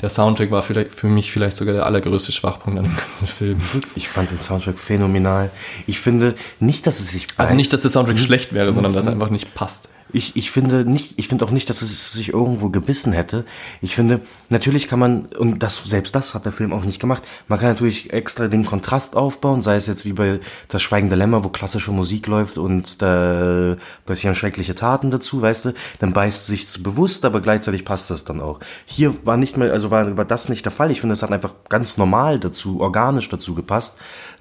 [0.00, 3.60] der Soundtrack war vielleicht für mich vielleicht sogar der allergrößte Schwachpunkt an dem ganzen Film.
[3.96, 5.50] ich fand den Soundtrack phänomenal.
[5.86, 7.26] Ich finde nicht, dass es sich.
[7.38, 9.88] Also nicht, dass der Soundtrack schlecht wäre, sondern dass er einfach nicht passt.
[10.12, 13.44] Ich, ich finde nicht, ich finde auch nicht, dass es sich irgendwo gebissen hätte.
[13.82, 17.28] Ich finde, natürlich kann man, und das, selbst das hat der Film auch nicht gemacht,
[17.46, 21.44] man kann natürlich extra den Kontrast aufbauen, sei es jetzt wie bei Das Schweigende Lämmer,
[21.44, 26.82] wo klassische Musik läuft und da passieren schreckliche Taten dazu, weißt du, dann beißt sich's
[26.82, 28.60] bewusst, aber gleichzeitig passt das dann auch.
[28.86, 30.90] Hier war nicht mehr, also war, war das nicht der Fall.
[30.90, 33.98] Ich finde, es hat einfach ganz normal dazu, organisch dazu gepasst.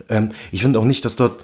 [0.08, 1.44] Ähm, ich finde auch nicht, dass dort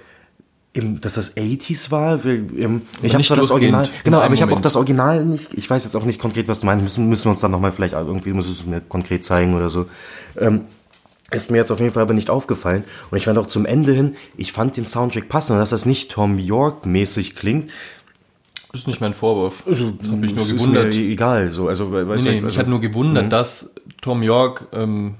[0.76, 4.22] Eben, dass das 80s war, weil, ähm, ich habe nicht zwar das Original, in genau,
[4.22, 6.66] aber ich habe auch das Original nicht, ich weiß jetzt auch nicht konkret, was du
[6.66, 9.70] meinst, müssen, müssen wir uns dann nochmal vielleicht irgendwie, muss es mir konkret zeigen oder
[9.70, 9.86] so.
[10.36, 10.66] Ähm,
[11.30, 12.84] ist mir jetzt auf jeden Fall aber nicht aufgefallen.
[13.12, 15.86] Und ich fand auch zum Ende hin, ich fand den Soundtrack passend, und dass das
[15.86, 17.72] nicht Tom York-mäßig klingt.
[18.72, 19.64] Ist nicht mein Vorwurf.
[19.68, 20.96] Das habe ich nur es ist gewundert.
[20.96, 24.24] Mir egal, so, also, weißt Nee, nee, du, mich also, hat nur gewundert, dass Tom
[24.24, 25.16] York, ähm,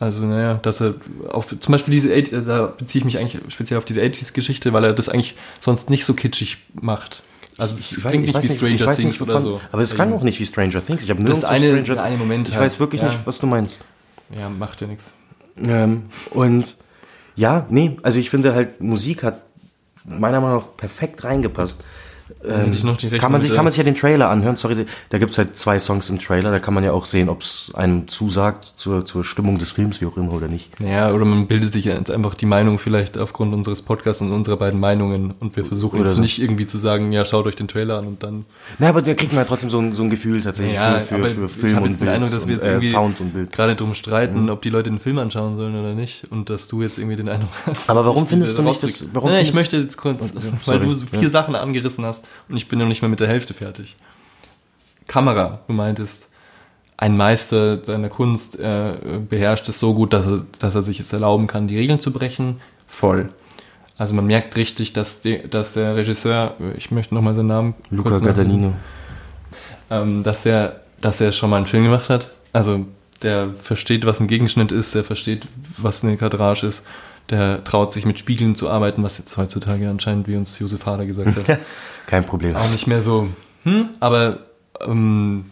[0.00, 0.94] also naja, dass er
[1.28, 4.72] auf zum Beispiel diese, 80 äh, da beziehe ich mich eigentlich speziell auf diese 80s-Geschichte,
[4.72, 7.22] weil er das eigentlich sonst nicht so kitschig macht.
[7.58, 9.60] Also es ich weiß- klingt ich nicht weiß wie Stranger weiß Things nicht, oder so.
[9.70, 11.02] Aber es klang auch nicht wie Stranger Things.
[11.04, 13.08] Ich habe Das nirgendwo eine- Stranger eine Moment Ich halt, weiß wirklich ja.
[13.08, 13.80] nicht, was du meinst.
[14.36, 15.12] Ja, macht ja nichts.
[15.62, 16.76] Ähm, und
[17.36, 19.42] ja, nee, also ich finde halt, Musik hat
[20.06, 21.80] meiner Meinung nach perfekt reingepasst.
[21.80, 21.88] Hätte
[22.70, 24.56] ich die Kann man, sich, kann man sich ja den Trailer anhören.
[24.56, 26.50] Sorry, da gibt's halt zwei Songs im Trailer.
[26.50, 30.00] Da kann man ja auch sehen, ob es einem zusagt zur, zur Stimmung des Films,
[30.00, 30.70] wie auch immer, oder nicht.
[30.80, 34.56] Ja, oder man bildet sich jetzt einfach die Meinung vielleicht aufgrund unseres Podcasts und unserer
[34.56, 36.20] beiden Meinungen und wir versuchen Oder jetzt so.
[36.22, 38.44] nicht irgendwie zu sagen, ja, schaut euch den Trailer an und dann
[38.78, 41.18] Na, aber da kriegt man ja trotzdem so ein, so ein Gefühl tatsächlich Ja, für,
[41.18, 42.90] für, für ich Film habe und jetzt den Bild Eindruck, dass wir jetzt irgendwie äh,
[42.92, 43.52] Sound und Bild.
[43.52, 46.82] gerade drum streiten, ob die Leute den Film anschauen sollen oder nicht und dass du
[46.82, 47.90] jetzt irgendwie den Eindruck hast.
[47.90, 49.08] Aber warum ich findest du nicht, dass- rauskrieg.
[49.12, 51.28] warum Nein, ich möchte jetzt kurz, Ja, weil du vier.
[51.28, 53.96] Sachen angerissen hast und ich bin noch nicht mal mit der Hälfte fertig.
[55.06, 56.28] Kamera, du meintest,
[56.96, 58.92] ein Meister seiner Kunst äh,
[59.28, 62.12] beherrscht es so gut, dass er, dass er sich es erlauben kann, die Regeln zu
[62.12, 62.60] brechen.
[62.86, 63.30] Voll.
[63.96, 68.18] Also man merkt richtig, dass, die, dass der Regisseur, ich möchte nochmal seinen Namen Luca
[68.18, 68.74] Guadagnino.
[69.90, 72.32] ähm, dass er, dass er schon mal einen Film gemacht hat.
[72.52, 72.86] Also
[73.22, 75.46] der versteht, was ein Gegenschnitt ist, der versteht,
[75.78, 76.82] was eine Kadrage ist.
[77.28, 81.06] Der traut sich mit Spiegeln zu arbeiten, was jetzt heutzutage anscheinend, wie uns Josef Hader
[81.06, 81.58] gesagt hat,
[82.10, 82.56] Kein Problem.
[82.56, 83.28] auch nicht mehr so,
[83.62, 84.40] hm, aber
[84.80, 85.46] ähm,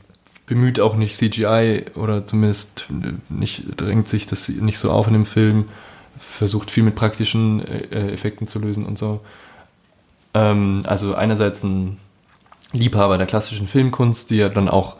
[0.47, 2.87] bemüht auch nicht CGI oder zumindest
[3.29, 5.66] nicht, drängt sich das nicht so auf in dem Film,
[6.18, 9.21] versucht viel mit praktischen äh, Effekten zu lösen und so.
[10.35, 11.99] Ähm, also einerseits ein
[12.73, 14.97] Liebhaber der klassischen Filmkunst, die er dann auch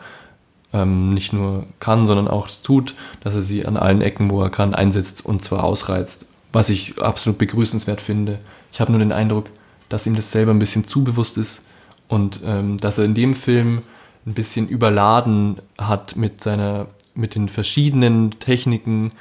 [0.71, 4.49] ähm, nicht nur kann, sondern auch tut, dass er sie an allen Ecken, wo er
[4.49, 8.39] kann, einsetzt und zwar ausreizt, was ich absolut begrüßenswert finde.
[8.71, 9.49] Ich habe nur den Eindruck,
[9.89, 11.63] dass ihm das selber ein bisschen zu bewusst ist
[12.07, 13.81] und ähm, dass er in dem Film
[14.25, 19.11] ein bisschen überladen hat mit seiner, mit den verschiedenen Techniken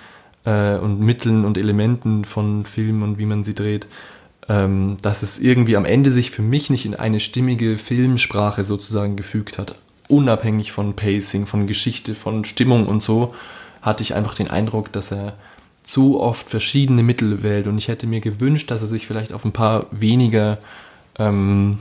[0.45, 3.87] äh, und Mitteln und Elementen von Film und wie man sie dreht,
[4.49, 9.17] ähm, dass es irgendwie am Ende sich für mich nicht in eine stimmige Filmsprache sozusagen
[9.17, 9.77] gefügt hat.
[10.09, 13.35] Unabhängig von Pacing, von Geschichte, von Stimmung und so,
[13.83, 15.35] hatte ich einfach den Eindruck, dass er
[15.89, 19.47] zu oft verschiedene Mittel wählt und ich hätte mir gewünscht, dass er sich vielleicht auf
[19.47, 20.59] ein paar weniger
[21.19, 21.79] ähm,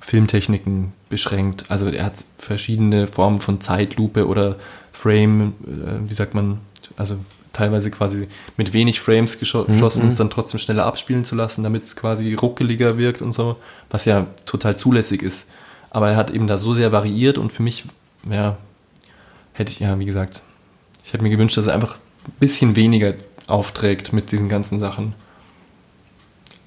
[0.00, 1.64] Filmtechniken beschränkt.
[1.68, 4.56] Also er hat verschiedene Formen von Zeitlupe oder
[4.90, 6.58] Frame, äh, wie sagt man,
[6.96, 7.18] also
[7.52, 11.62] teilweise quasi mit wenig Frames gescho- geschossen und es dann trotzdem schneller abspielen zu lassen,
[11.62, 13.58] damit es quasi ruckeliger wirkt und so,
[13.90, 15.48] was ja total zulässig ist.
[15.90, 17.84] Aber er hat eben da so sehr variiert und für mich,
[18.28, 18.56] ja,
[19.52, 20.42] hätte ich, ja, wie gesagt,
[21.04, 21.94] ich hätte mir gewünscht, dass er einfach
[22.26, 23.14] ein bisschen weniger
[23.46, 25.14] aufträgt mit diesen ganzen Sachen.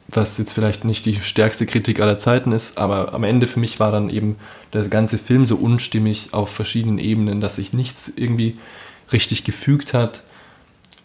[0.07, 3.79] Was jetzt vielleicht nicht die stärkste Kritik aller Zeiten ist, aber am Ende für mich
[3.79, 4.37] war dann eben
[4.73, 8.57] der ganze Film so unstimmig auf verschiedenen Ebenen, dass sich nichts irgendwie
[9.11, 10.23] richtig gefügt hat.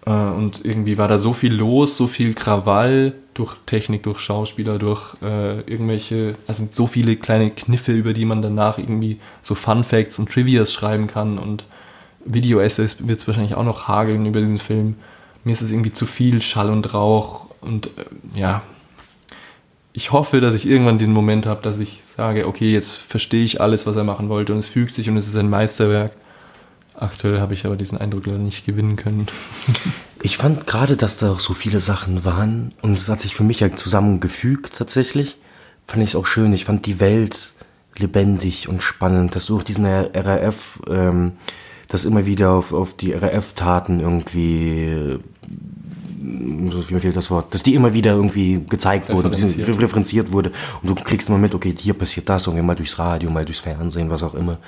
[0.06, 4.78] Äh, Und irgendwie war da so viel los, so viel Krawall durch Technik, durch Schauspieler,
[4.78, 9.84] durch äh, irgendwelche, also so viele kleine Kniffe, über die man danach irgendwie so Fun
[9.84, 11.64] Facts und Trivias schreiben kann und
[12.24, 14.96] Video-Essays wird es wahrscheinlich auch noch hageln über diesen Film.
[15.44, 18.04] Mir ist es irgendwie zu viel Schall und Rauch und äh,
[18.34, 18.62] ja,
[19.96, 23.60] ich hoffe, dass ich irgendwann den Moment habe, dass ich sage, okay, jetzt verstehe ich
[23.60, 26.10] alles, was er machen wollte und es fügt sich und es ist ein Meisterwerk.
[26.96, 29.26] Aktuell habe ich aber diesen Eindruck leider nicht gewinnen können.
[30.22, 33.44] Ich fand gerade, dass da auch so viele Sachen waren und es hat sich für
[33.44, 35.36] mich ja zusammengefügt tatsächlich.
[35.86, 36.54] Fand ich es auch schön.
[36.54, 37.52] Ich fand die Welt
[37.98, 41.32] lebendig und spannend, dass du auch diesen RAF, ähm,
[41.88, 45.18] das immer wieder auf, auf die RAF-Taten irgendwie
[46.24, 49.68] wie fehlt das Wort, dass die immer wieder irgendwie gezeigt wurde, referenziert.
[49.80, 53.30] referenziert wurde und du kriegst immer mit, okay, hier passiert das und mal durchs Radio,
[53.30, 54.58] mal durchs Fernsehen, was auch immer.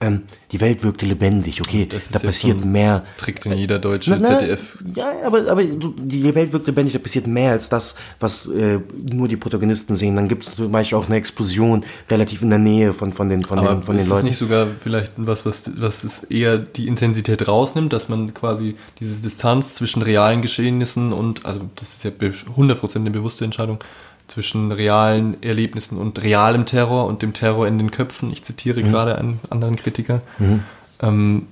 [0.00, 3.04] Ähm, die Welt wirkte lebendig, okay, da passiert mehr.
[3.16, 4.78] Trägt in jeder deutsche na, na, ZDF.
[4.94, 8.78] Ja, aber, aber die Welt wirkt lebendig, da passiert mehr als das, was äh,
[9.10, 10.14] nur die Protagonisten sehen.
[10.14, 13.44] Dann gibt es zum Beispiel auch eine Explosion relativ in der Nähe von, von den,
[13.44, 14.20] von aber den, von den ist Leuten.
[14.20, 18.76] Ist nicht sogar vielleicht was, was, was es eher die Intensität rausnimmt, dass man quasi
[19.00, 23.80] diese Distanz zwischen realen Geschehnissen und, also das ist ja 100% eine bewusste Entscheidung,
[24.28, 28.30] zwischen realen Erlebnissen und realem Terror und dem Terror in den Köpfen.
[28.30, 28.90] Ich zitiere mhm.
[28.90, 30.22] gerade einen anderen Kritiker.
[30.38, 30.62] Mhm.
[31.00, 31.46] Ähm,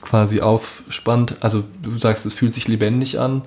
[0.00, 1.36] quasi aufspannt.
[1.40, 3.42] Also du sagst, es fühlt sich lebendig an.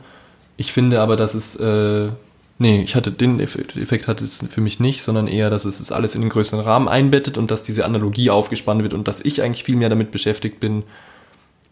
[0.57, 2.09] Ich finde aber, dass es äh,
[2.57, 5.91] nee, ich hatte den Effekt, Effekt hatte es für mich nicht, sondern eher, dass es
[5.91, 9.41] alles in den größeren Rahmen einbettet und dass diese Analogie aufgespannt wird und dass ich
[9.41, 10.83] eigentlich viel mehr damit beschäftigt bin,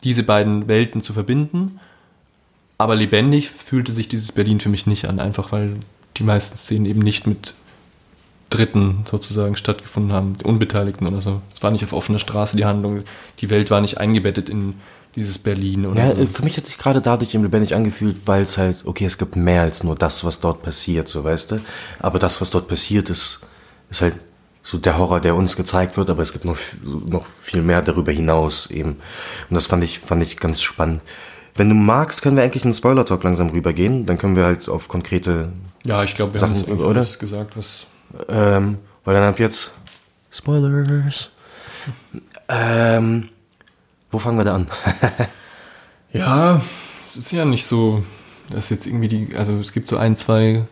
[0.03, 1.79] diese beiden Welten zu verbinden.
[2.77, 5.77] Aber lebendig fühlte sich dieses Berlin für mich nicht an, einfach weil
[6.17, 7.53] die meisten Szenen eben nicht mit
[8.49, 11.41] Dritten sozusagen stattgefunden haben, Unbeteiligten oder so.
[11.51, 13.03] Es war nicht auf offener Straße die Handlung,
[13.39, 14.75] die Welt war nicht eingebettet in
[15.15, 16.25] dieses Berlin oder ja, so.
[16.27, 19.35] Für mich hat sich gerade dadurch eben lebendig angefühlt, weil es halt, okay, es gibt
[19.35, 21.59] mehr als nur das, was dort passiert, so weißt du.
[21.99, 23.41] Aber das, was dort passiert, ist,
[23.89, 24.15] ist halt
[24.63, 28.11] so der Horror, der uns gezeigt wird, aber es gibt noch, noch viel mehr darüber
[28.11, 28.97] hinaus eben.
[29.49, 31.01] Und das fand ich, fand ich ganz spannend.
[31.55, 34.05] Wenn du magst, können wir eigentlich in den Spoiler-Talk langsam rübergehen.
[34.07, 35.51] Dann können wir halt auf konkrete
[35.85, 36.87] Ja, ich glaube, wir Sachen, haben oder?
[36.87, 37.87] alles gesagt, was...
[38.29, 39.71] Ähm, weil dann ab jetzt
[40.31, 41.29] Spoilers.
[42.49, 43.29] ähm,
[44.11, 44.67] wo fangen wir da an?
[46.13, 46.61] ja,
[47.07, 48.03] es ist ja nicht so,
[48.49, 50.65] dass jetzt irgendwie die, also es gibt so ein, zwei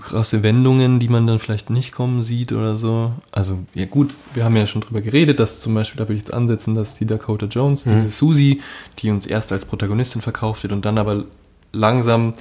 [0.00, 3.12] krasse Wendungen, die man dann vielleicht nicht kommen sieht oder so.
[3.30, 6.22] Also, ja gut, wir haben ja schon drüber geredet, dass zum Beispiel, da würde ich
[6.22, 7.94] jetzt ansetzen, dass die Dakota Jones, mhm.
[7.94, 8.62] diese Susie,
[8.98, 11.24] die uns erst als Protagonistin verkauft wird und dann aber
[11.72, 12.34] langsam,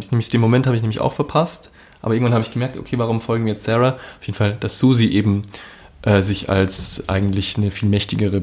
[0.00, 1.72] ich nämlich, den Moment habe ich nämlich auch verpasst,
[2.02, 3.94] aber irgendwann habe ich gemerkt, okay, warum folgen wir jetzt Sarah?
[4.20, 5.42] Auf jeden Fall, dass Susie eben
[6.02, 8.42] äh, sich als eigentlich eine viel mächtigere äh,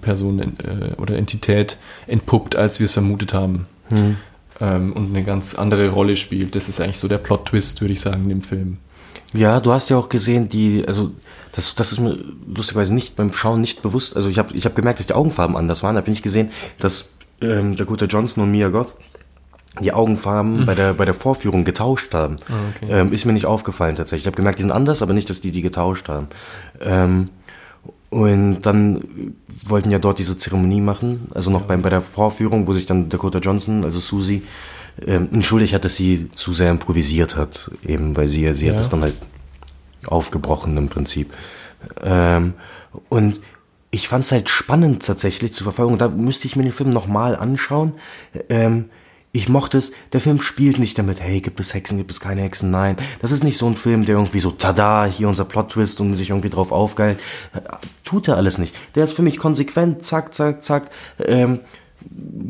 [0.00, 3.66] Person äh, oder Entität entpuppt, als wir es vermutet haben.
[3.90, 4.16] Mhm
[4.62, 6.54] ähm, und eine ganz andere Rolle spielt.
[6.54, 8.78] Das ist eigentlich so der Plot-Twist, würde ich sagen, in dem Film.
[9.32, 11.10] Ja, du hast ja auch gesehen, die, also
[11.52, 12.16] das, das ist mir
[12.46, 14.14] lustigerweise nicht beim Schauen nicht bewusst.
[14.14, 15.94] Also ich habe ich hab gemerkt, dass die Augenfarben anders waren.
[15.94, 18.94] Da bin ich gesehen, dass ähm, der gute Johnson und Mia Goth
[19.80, 20.66] die Augenfarben mhm.
[20.66, 22.36] bei der bei der Vorführung getauscht haben.
[22.48, 22.92] Ah, okay.
[22.92, 24.24] ähm, ist mir nicht aufgefallen tatsächlich.
[24.24, 26.28] Ich habe gemerkt, die sind anders, aber nicht, dass die die getauscht haben.
[26.80, 27.30] Ähm,
[28.10, 31.66] und dann wollten ja dort diese Zeremonie machen, also noch ja.
[31.68, 34.42] beim, bei der Vorführung, wo sich dann Dakota Johnson, also Susie,
[35.06, 38.72] ähm, entschuldigt hat, dass sie zu sehr improvisiert hat, eben, weil sie, sie ja.
[38.72, 39.14] hat das dann halt
[40.06, 41.32] aufgebrochen im Prinzip.
[42.02, 42.52] Ähm,
[43.08, 43.40] und
[43.90, 45.96] ich fand es halt spannend tatsächlich zu verfolgen.
[45.96, 47.94] Da müsste ich mir den Film nochmal anschauen.
[48.48, 48.90] Ähm,
[49.34, 52.42] ich mochte es, der Film spielt nicht damit, hey, gibt es Hexen, gibt es keine
[52.42, 52.96] Hexen, nein.
[53.22, 56.30] Das ist nicht so ein Film, der irgendwie so, tada, hier unser Plot-Twist und sich
[56.30, 57.18] irgendwie drauf aufgeilt.
[58.04, 58.74] Tut er alles nicht.
[58.94, 61.60] Der ist für mich konsequent, zack, zack, zack, ähm,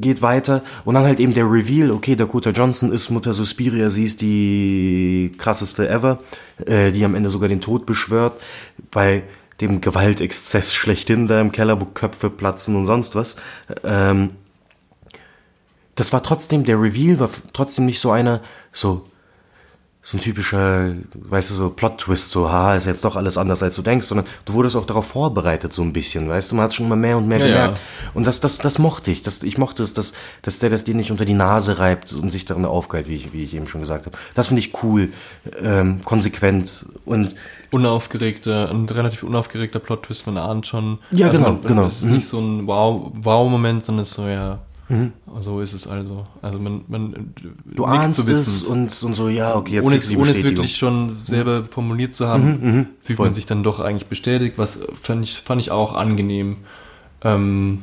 [0.00, 0.62] geht weiter.
[0.84, 5.30] Und dann halt eben der Reveal, okay, Dakota Johnson ist Mutter Suspiria, sie ist die
[5.38, 6.18] krasseste ever,
[6.66, 8.40] äh, die am Ende sogar den Tod beschwört,
[8.90, 9.22] bei
[9.60, 13.36] dem Gewaltexzess schlechthin da im Keller, wo Köpfe platzen und sonst was.
[13.84, 14.30] Ähm,
[15.94, 18.40] das war trotzdem, der Reveal war trotzdem nicht so einer,
[18.72, 19.07] so,
[20.05, 23.76] so ein typischer, weißt du, so Plot-Twist, so, haha, ist jetzt doch alles anders, als
[23.76, 26.74] du denkst, sondern du wurdest auch darauf vorbereitet, so ein bisschen, weißt du, man hat
[26.74, 27.78] schon mal mehr und mehr ja, gemerkt.
[27.78, 28.11] Ja.
[28.14, 30.96] Und das, das, das mochte ich, das, ich mochte es, dass, dass der das dir
[30.96, 33.83] nicht unter die Nase reibt und sich darin aufgeilt, wie ich, wie ich eben schon
[33.83, 34.18] gesagt habe.
[34.35, 35.12] Das finde ich cool,
[35.62, 37.37] ähm, konsequent und
[37.70, 40.98] unaufgeregter, ein relativ unaufgeregter Plot-Twist, man ahnt schon.
[41.12, 41.87] Ja, also genau, man, genau.
[41.87, 42.14] Es ist mhm.
[42.14, 44.59] nicht so ein Wow-Moment, wow sondern es ist so, ja,
[44.92, 45.12] Mhm.
[45.40, 46.26] So ist es also.
[46.42, 47.33] Also man, man
[47.64, 51.16] du ahnst es und, und so, ja, okay, jetzt ohne, es, ohne es wirklich schon
[51.16, 53.26] selber formuliert zu haben, mhm, mhm, fühlt voll.
[53.26, 56.59] man sich dann doch eigentlich bestätigt, was fand ich, fand ich auch angenehm.
[57.22, 57.83] Ähm,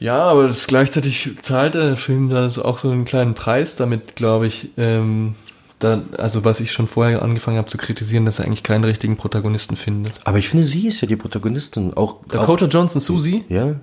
[0.00, 4.46] ja, aber das gleichzeitig zahlt der Film da auch so einen kleinen Preis damit, glaube
[4.46, 5.34] ich, ähm,
[5.78, 9.16] da, also was ich schon vorher angefangen habe zu kritisieren, dass er eigentlich keinen richtigen
[9.16, 10.14] Protagonisten findet.
[10.24, 11.94] Aber ich finde, sie ist ja die Protagonistin.
[11.94, 13.44] Auch, Dakota auch Johnson, Susie?
[13.48, 13.76] Ja,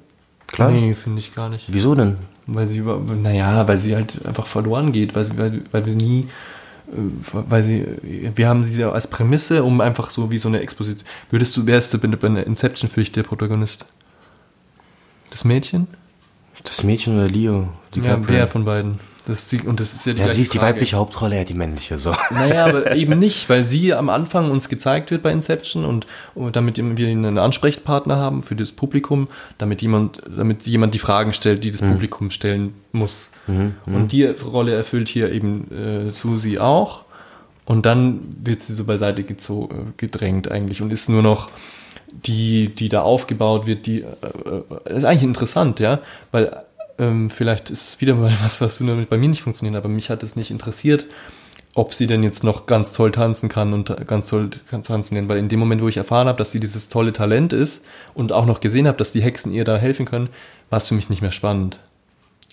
[0.47, 0.71] klar.
[0.71, 1.65] Nee, finde ich gar nicht.
[1.67, 2.17] Wieso denn?
[2.47, 6.27] Weil sie, naja, weil sie halt einfach verloren geht, weil, sie, weil, weil wir nie,
[6.91, 6.95] äh,
[7.31, 11.08] weil sie, wir haben sie ja als Prämisse, um einfach so wie so eine Exposition.
[11.29, 13.86] Würdest du, wärst du bei einer Inception für dich der Protagonist?
[15.31, 15.88] Das Mädchen?
[16.63, 17.53] Das Mädchen oder Leo?
[17.53, 18.27] Ja, DiCaprio?
[18.27, 18.99] wer von beiden?
[19.27, 20.75] Das und das ist ja die Ja, sie ist die Frage.
[20.75, 21.97] weibliche Hauptrolle, er die männliche.
[21.97, 22.13] So.
[22.29, 26.55] Naja, aber eben nicht, weil sie am Anfang uns gezeigt wird bei Inception und, und
[26.55, 31.63] damit wir einen Ansprechpartner haben für das Publikum, damit jemand, damit jemand die Fragen stellt,
[31.63, 33.31] die das Publikum stellen muss.
[33.47, 37.05] Und die Rolle erfüllt hier eben äh, Susi auch.
[37.65, 39.35] Und dann wird sie so beiseite äh,
[39.97, 41.49] gedrängt eigentlich und ist nur noch
[42.11, 45.99] die, die da aufgebaut wird, die äh, äh, ist eigentlich interessant, ja,
[46.31, 46.65] weil
[46.97, 50.23] ähm, vielleicht ist es wieder mal was, was bei mir nicht funktioniert, aber mich hat
[50.23, 51.05] es nicht interessiert,
[51.73, 55.27] ob sie denn jetzt noch ganz toll tanzen kann und ganz toll kann tanzen kann,
[55.27, 58.31] weil in dem Moment, wo ich erfahren habe, dass sie dieses tolle Talent ist und
[58.31, 60.29] auch noch gesehen habe, dass die Hexen ihr da helfen können,
[60.69, 61.79] war es für mich nicht mehr spannend.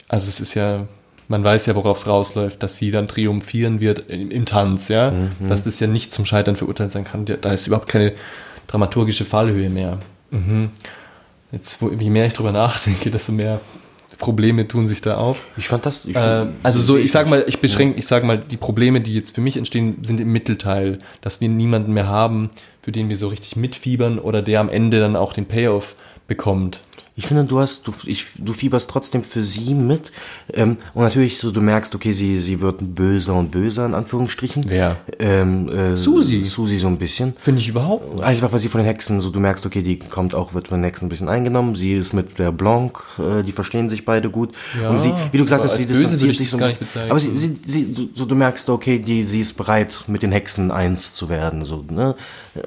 [0.08, 0.88] Also es ist ja,
[1.28, 5.12] man weiß ja, worauf es rausläuft, dass sie dann triumphieren wird im, im Tanz, ja,
[5.46, 7.24] dass das ja nicht zum Scheitern verurteilt sein kann.
[7.24, 8.12] Da ist überhaupt keine
[8.66, 9.98] dramaturgische Fallhöhe mehr.
[10.30, 10.70] Mhm.
[11.52, 13.60] Jetzt, wo, je mehr ich drüber nachdenke, desto mehr
[14.22, 15.46] Probleme tun sich da auf.
[15.58, 16.06] Ich fand das.
[16.06, 19.12] Ich Äh, also so, ich sag mal, ich beschränke, ich sag mal, die Probleme, die
[19.12, 23.18] jetzt für mich entstehen, sind im Mittelteil, dass wir niemanden mehr haben, für den wir
[23.18, 25.96] so richtig mitfiebern oder der am Ende dann auch den Payoff
[26.28, 26.82] bekommt.
[27.14, 30.12] Ich finde, du hast, du, ich, du fieberst trotzdem für sie mit.
[30.54, 34.64] Ähm, und natürlich, so du merkst, okay, sie, sie wird böser und böser, in Anführungsstrichen.
[34.66, 34.96] Wer?
[35.18, 36.44] Ähm, äh, Susi.
[36.46, 37.34] Susi so ein bisschen.
[37.36, 38.24] Finde ich überhaupt nicht.
[38.24, 40.78] Einfach, weil sie von den Hexen, so du merkst, okay, die kommt auch, wird von
[40.78, 41.74] den Hexen ein bisschen eingenommen.
[41.74, 44.54] Sie ist mit der Blanc, äh, die verstehen sich beide gut.
[44.80, 47.10] Ja, und sie, wie du gesagt hast, sie distanziert ich sich so ein bisschen.
[47.10, 50.32] Aber sie, sie, sie so, so du merkst, okay, die, sie ist bereit, mit den
[50.32, 52.14] Hexen eins zu werden, so, ne?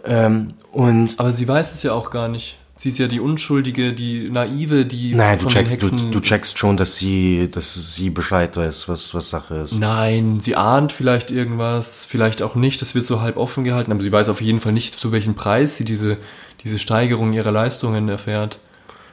[0.06, 2.58] Ähm, und, Aber sie weiß es ja auch gar nicht.
[2.78, 6.12] Sie ist ja die Unschuldige, die Naive, die nein, du von checkst, den Hexen...
[6.12, 9.76] du, du checkst schon, dass sie, dass sie Bescheid weiß, was, was Sache ist.
[9.76, 14.02] Nein, sie ahnt vielleicht irgendwas, vielleicht auch nicht, das wird so halb offen gehalten, aber
[14.02, 16.18] sie weiß auf jeden Fall nicht, zu welchem Preis sie diese,
[16.66, 18.60] diese Steigerung ihrer Leistungen erfährt.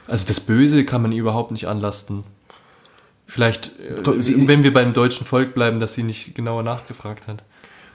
[0.07, 2.25] Also das Böse kann man ihr überhaupt nicht anlasten.
[3.25, 7.43] Vielleicht, äh, sie- wenn wir beim deutschen Volk bleiben, dass sie nicht genauer nachgefragt hat.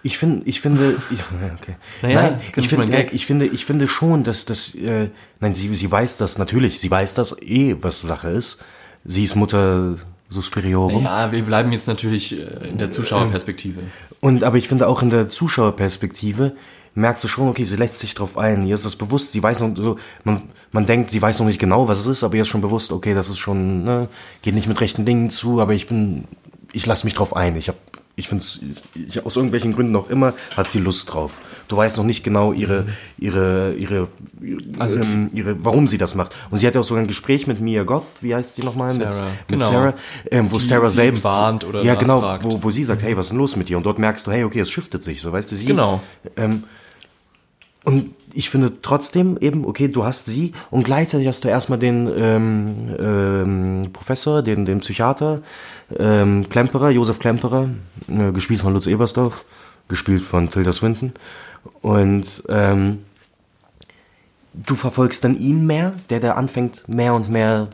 [0.02, 1.24] Ich finde, ich finde, ich, ja,
[1.61, 1.76] okay.
[2.02, 3.12] Naja, nein, ich finde, ein Gag.
[3.12, 5.08] ich finde, ich finde schon, dass das, äh,
[5.40, 8.64] nein, sie, sie weiß das natürlich, sie weiß das eh, was Sache ist.
[9.04, 9.96] Sie ist Mutter
[10.30, 11.04] Suspiriorum.
[11.04, 13.80] Ja, wir bleiben jetzt natürlich äh, in der Zuschauerperspektive.
[14.20, 16.52] Und aber ich finde auch in der Zuschauerperspektive
[16.94, 18.66] merkst du schon, okay, sie lässt sich drauf ein.
[18.66, 19.32] Ihr ist das bewusst.
[19.32, 22.24] Sie weiß noch so, man, man denkt, sie weiß noch nicht genau, was es ist,
[22.24, 24.08] aber ihr ist schon bewusst, okay, das ist schon, ne,
[24.42, 26.24] geht nicht mit rechten Dingen zu, aber ich bin,
[26.72, 27.56] ich lasse mich drauf ein.
[27.56, 27.78] Ich habe
[28.18, 28.61] ich finde es,
[29.24, 31.38] aus irgendwelchen Gründen auch immer, hat sie Lust drauf.
[31.68, 34.09] Du weißt noch nicht genau ihre, ihre, ihre,
[34.78, 36.35] Also ähm, ihre, warum sie das macht.
[36.50, 38.92] Und sie hatte auch sogar ein Gespräch mit Mia Goth, wie heißt sie nochmal?
[38.92, 39.70] Mit, Sarah, mit genau.
[39.70, 39.94] Sarah,
[40.33, 43.16] ähm, wo Die Sarah sie selbst warnt oder ja genau, wo, wo sie sagt, hey,
[43.16, 43.76] was ist denn los mit dir?
[43.76, 45.66] Und dort merkst du, hey, okay, es shiftet sich, so weißt du, sie.
[45.66, 46.00] Genau.
[46.37, 46.64] Ähm,
[47.85, 52.10] und ich finde trotzdem eben, okay, du hast sie und gleichzeitig hast du erstmal den
[52.16, 55.42] ähm, ähm, Professor, den, den Psychiater,
[55.98, 57.68] ähm, Klemperer, Josef Klemperer,
[58.08, 59.44] äh, gespielt von Lutz Ebersdorf,
[59.88, 61.12] gespielt von Tilda Swinton.
[61.82, 62.98] Und ähm,
[64.54, 67.68] du verfolgst dann ihn mehr, der da anfängt, mehr und mehr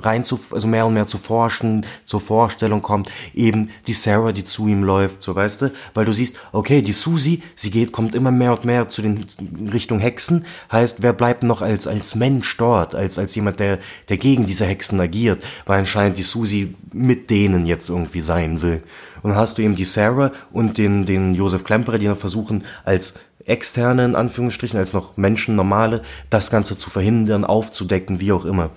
[0.00, 4.44] rein zu, also mehr und mehr zu forschen, zur Vorstellung kommt, eben die Sarah, die
[4.44, 8.14] zu ihm läuft, so weißt du, weil du siehst, okay, die Susi, sie geht, kommt
[8.14, 9.24] immer mehr und mehr zu den
[9.72, 13.78] Richtung Hexen, heißt, wer bleibt noch als, als Mensch dort, als, als jemand, der,
[14.08, 18.82] der gegen diese Hexen agiert, weil anscheinend die Susi mit denen jetzt irgendwie sein will.
[19.22, 22.64] Und dann hast du eben die Sarah und den, den Josef Klemperer, die noch versuchen,
[22.84, 23.14] als
[23.46, 28.70] externe, in Anführungsstrichen, als noch Menschen, normale, das Ganze zu verhindern, aufzudecken, wie auch immer.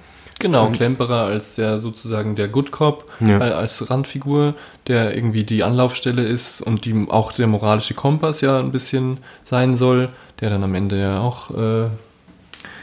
[0.45, 3.39] Genau, Klemperer als der sozusagen der Good Cop, Ja.
[3.39, 4.53] äh, als Randfigur,
[4.87, 9.75] der irgendwie die Anlaufstelle ist und die auch der moralische Kompass ja ein bisschen sein
[9.75, 10.09] soll,
[10.41, 11.87] der dann am Ende ja auch äh,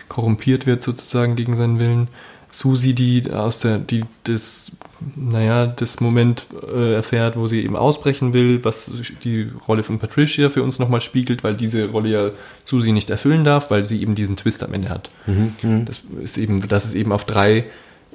[0.08, 2.08] korrumpiert wird sozusagen gegen seinen Willen.
[2.52, 4.72] Susi, die aus der, die das,
[5.16, 8.92] naja, das Moment äh, erfährt, wo sie eben ausbrechen will, was
[9.24, 12.30] die Rolle von Patricia für uns nochmal spiegelt, weil diese Rolle ja
[12.64, 15.08] Susi nicht erfüllen darf, weil sie eben diesen Twist am Ende hat.
[15.86, 17.64] Das ist eben, dass es eben auf drei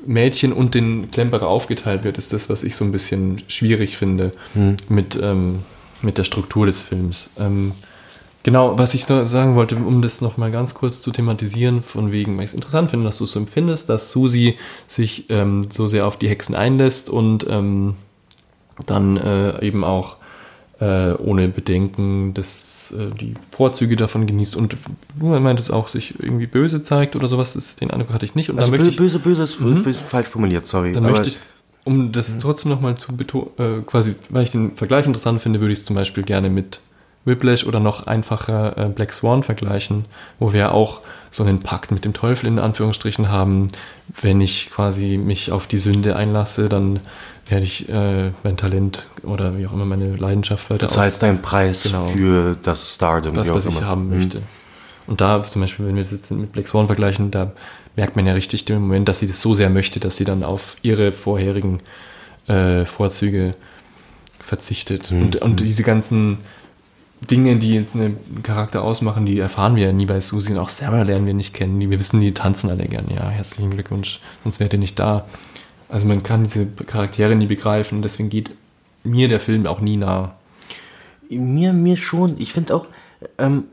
[0.05, 4.31] Mädchen und den Klemperer aufgeteilt wird, ist das, was ich so ein bisschen schwierig finde
[4.87, 5.63] mit, ähm,
[6.03, 7.31] mit der Struktur des Films.
[7.39, 7.71] Ähm,
[8.47, 12.45] genau, was ich sagen wollte, um das nochmal ganz kurz zu thematisieren, von wegen, weil
[12.45, 16.07] ich es interessant finde, dass du es so empfindest, dass Susi sich ähm, so sehr
[16.07, 17.95] auf die Hexen einlässt und ähm,
[18.85, 20.15] dann äh, eben auch
[20.79, 24.77] äh, ohne Bedenken das, äh, die Vorzüge davon genießt und
[25.19, 28.49] du meintest auch, sich irgendwie böse zeigt oder sowas, das, den Eindruck hatte ich nicht.
[28.49, 30.93] Und Also dann bö möchte ich, böse, böse ist, ist falsch formuliert, sorry.
[30.93, 31.37] dann möchte ich,
[31.83, 35.73] um das trotzdem nochmal zu betonen, äh, quasi, weil ich den Vergleich interessant finde, würde
[35.73, 36.79] ich es zum Beispiel gerne mit
[37.27, 40.05] Whiplash oder noch einfacher äh, Black Swan vergleichen,
[40.39, 43.67] wo wir auch so einen Pakt mit dem Teufel in Anführungsstrichen haben.
[44.19, 46.99] Wenn ich quasi mich auf die Sünde einlasse, dann
[47.49, 51.41] werde ich äh, mein Talent oder wie auch immer meine Leidenschaft weiter Du zahlst deinen
[51.41, 52.05] Preis Genau.
[52.05, 53.33] für das Stardom.
[53.35, 54.15] das, was ich haben Mhm.
[54.17, 54.41] möchte.
[55.05, 57.51] Und da zum Beispiel, wenn wir das jetzt mit Black Swan vergleichen, da
[57.95, 60.43] merkt man ja richtig den Moment, dass sie das so sehr möchte, dass sie dann
[60.43, 61.79] auf ihre vorherigen
[62.47, 63.53] äh, Vorzüge
[64.39, 65.11] verzichtet.
[65.11, 65.21] Mhm.
[65.23, 66.37] Und, und diese ganzen
[67.29, 70.53] Dinge, die jetzt einen Charakter ausmachen, die erfahren wir ja nie bei Susi.
[70.53, 71.79] Und auch Sarah lernen wir nicht kennen.
[71.79, 73.05] Wir wissen, die tanzen alle gern.
[73.09, 75.25] Ja, herzlichen Glückwunsch, sonst wärt ihr nicht da.
[75.89, 78.01] Also man kann diese Charaktere nie begreifen.
[78.01, 78.51] Deswegen geht
[79.03, 80.35] mir der Film auch nie nah.
[81.29, 82.39] Mir, mir schon.
[82.39, 82.85] Ich finde auch
[83.37, 83.65] ähm,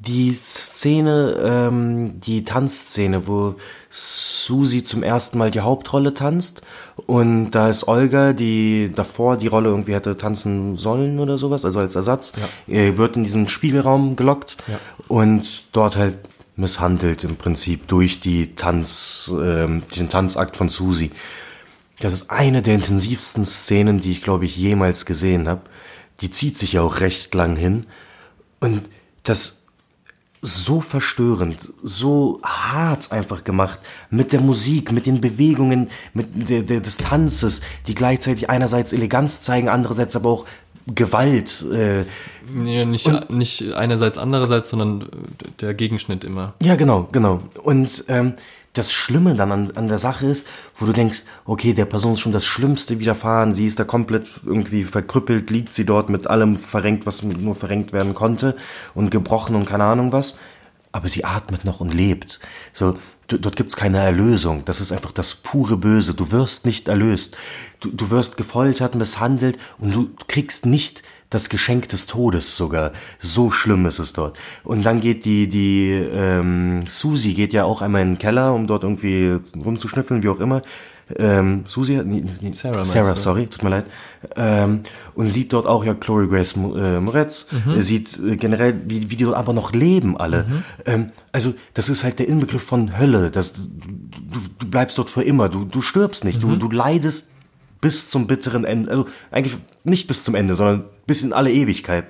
[0.00, 3.56] die Szene, ähm, die Tanzszene, wo
[3.90, 6.62] Susi zum ersten Mal die Hauptrolle tanzt
[7.06, 11.80] und da ist Olga, die davor die Rolle irgendwie hätte tanzen sollen oder sowas, also
[11.80, 12.32] als Ersatz,
[12.68, 14.78] äh, wird in diesen Spiegelraum gelockt Ja.
[15.08, 16.20] und dort halt
[16.54, 21.10] misshandelt im Prinzip durch die Tanz, ähm, den Tanzakt von Susi.
[22.00, 25.62] Das ist eine der intensivsten Szenen, die ich, glaube ich, jemals gesehen habe.
[26.20, 27.86] Die zieht sich ja auch recht lang hin.
[28.60, 28.84] Und
[29.24, 29.57] das
[30.40, 33.80] so verstörend, so hart einfach gemacht.
[34.10, 39.40] Mit der Musik, mit den Bewegungen, mit der, der, des Tanzes, die gleichzeitig einerseits Eleganz
[39.40, 40.44] zeigen, andererseits aber auch
[40.94, 41.64] Gewalt.
[41.70, 42.04] Äh,
[42.54, 45.08] Nee, nicht, nicht einerseits, andererseits, sondern
[45.60, 46.54] der Gegenschnitt immer.
[46.62, 47.38] Ja, genau, genau.
[47.62, 48.34] Und ähm,
[48.72, 50.46] das Schlimme dann an, an der Sache ist,
[50.76, 54.28] wo du denkst, okay, der Person ist schon das Schlimmste widerfahren, sie ist da komplett
[54.44, 58.56] irgendwie verkrüppelt, liegt sie dort mit allem verrenkt, was nur verrenkt werden konnte
[58.94, 60.36] und gebrochen und keine Ahnung was.
[60.92, 62.40] Aber sie atmet noch und lebt.
[62.72, 62.96] So,
[63.28, 64.64] dort gibt's keine Erlösung.
[64.64, 66.14] Das ist einfach das pure Böse.
[66.14, 67.36] Du wirst nicht erlöst.
[67.80, 72.92] Du, du wirst gefoltert, misshandelt und du kriegst nicht das Geschenk des Todes sogar.
[73.18, 74.38] So schlimm ist es dort.
[74.64, 78.66] Und dann geht die, die ähm, Susi geht ja auch einmal in den Keller, um
[78.66, 80.62] dort irgendwie rumzuschnüffeln, wie auch immer.
[81.16, 83.86] Ähm, Susi, nee, nee, Sarah Sarah, sorry, tut mir leid.
[84.36, 84.80] Ähm,
[85.14, 87.80] und sieht dort auch ja Chloe Grace äh, Moretz, Mhm.
[87.80, 90.44] sieht äh, generell, wie, wie die dort aber noch leben alle.
[90.84, 93.30] Ähm, also das ist halt der Inbegriff von Hölle.
[93.30, 96.58] Das, du, du, du bleibst dort für immer, du, du stirbst nicht, Mhm.
[96.58, 97.32] du, du leidest
[97.80, 102.06] bis zum bitteren Ende, also eigentlich nicht bis zum Ende, sondern bis in alle Ewigkeit.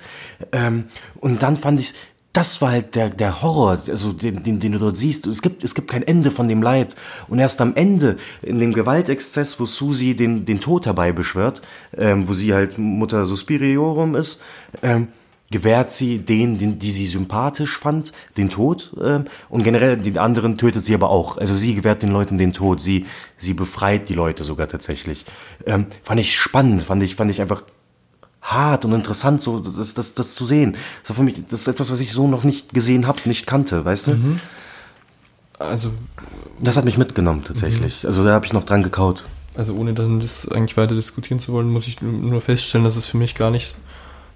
[0.52, 0.84] Ähm,
[1.16, 1.94] und dann fand ich,
[2.32, 5.26] das war halt der, der Horror, also den, den, den du dort siehst.
[5.26, 6.94] Es gibt, es gibt kein Ende von dem Leid.
[7.26, 11.62] Und erst am Ende, in dem Gewaltexzess, wo Susi den, den Tod herbeibeschwört,
[11.96, 14.40] ähm, wo sie halt Mutter Suspiriorum ist,
[14.82, 15.08] ähm,
[15.50, 18.92] gewährt sie den, den, die sie sympathisch fand, den Tod.
[19.02, 21.38] Ähm, und generell den anderen tötet sie aber auch.
[21.38, 22.80] Also sie gewährt den Leuten den Tod.
[22.80, 23.06] Sie,
[23.38, 25.24] sie befreit die Leute sogar tatsächlich.
[25.64, 27.62] Ähm, fand ich spannend, fand ich, fand ich einfach
[28.42, 30.76] hart und interessant, so das, das, das zu sehen.
[31.02, 33.46] Das war für mich, das ist etwas, was ich so noch nicht gesehen habe, nicht
[33.46, 34.16] kannte, weißt du?
[35.58, 35.90] Also,
[36.60, 38.06] Das hat mich mitgenommen tatsächlich.
[38.06, 39.24] Also da habe ich noch dran gekaut.
[39.56, 43.06] also ohne dann das eigentlich weiter diskutieren zu wollen, muss ich nur feststellen, dass es
[43.06, 43.76] für mich gar nicht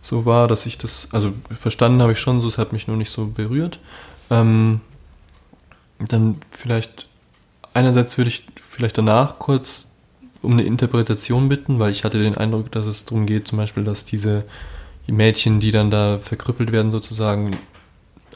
[0.02, 2.96] so war, dass ich das, also verstanden habe ich schon, so es hat mich nur
[2.96, 3.78] nicht so berührt.
[4.30, 4.80] Ähm,
[5.98, 7.06] dann vielleicht,
[7.72, 9.90] einerseits würde ich vielleicht danach kurz
[10.42, 13.84] um eine Interpretation bitten, weil ich hatte den Eindruck, dass es darum geht, zum Beispiel,
[13.84, 14.44] dass diese
[15.06, 17.50] Mädchen, die dann da verkrüppelt werden, sozusagen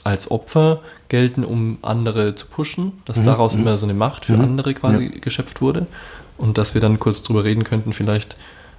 [0.04, 4.72] als Opfer gelten, um andere zu pushen, dass daraus immer so eine Macht für andere
[4.74, 5.88] quasi geschöpft wurde.
[6.38, 8.36] Und dass wir dann kurz drüber reden könnten, vielleicht,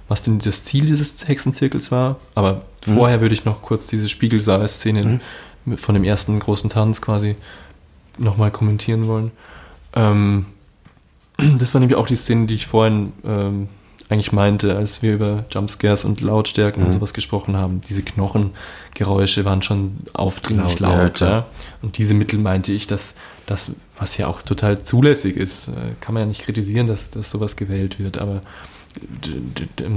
[0.08, 2.16] was denn das Ziel dieses Hexenzirkels war.
[2.34, 5.20] Aber vorher würde ich noch kurz diese Spiegelsaal-Szene
[5.76, 7.36] von dem ersten großen Tanz quasi
[8.16, 9.30] nochmal kommentieren wollen.
[9.94, 10.46] Ähm,
[11.58, 13.68] das war nämlich auch die Szene, die ich vorhin ähm,
[14.08, 17.82] eigentlich meinte, als wir über Jumpscares und Lautstärken und sowas gesprochen haben.
[17.88, 21.14] Diese Knochengeräusche waren schon aufdringlich Laut, ja, laut.
[21.14, 21.30] klar.
[21.30, 21.46] Ja,
[21.82, 26.14] Und diese Mittel meinte ich, dass das, was ja auch total zulässig ist, äh, kann
[26.14, 28.40] man ja nicht kritisieren, dass, dass sowas gewählt wird, aber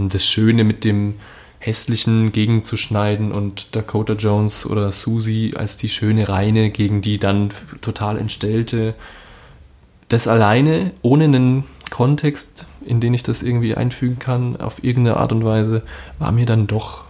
[0.09, 1.15] das Schöne mit dem
[1.59, 7.49] Hässlichen gegenzuschneiden und Dakota Jones oder Susie als die schöne Reine gegen die dann
[7.81, 8.95] total entstellte,
[10.09, 15.31] das alleine, ohne einen Kontext, in den ich das irgendwie einfügen kann, auf irgendeine Art
[15.31, 15.83] und Weise,
[16.17, 17.03] war mir dann doch,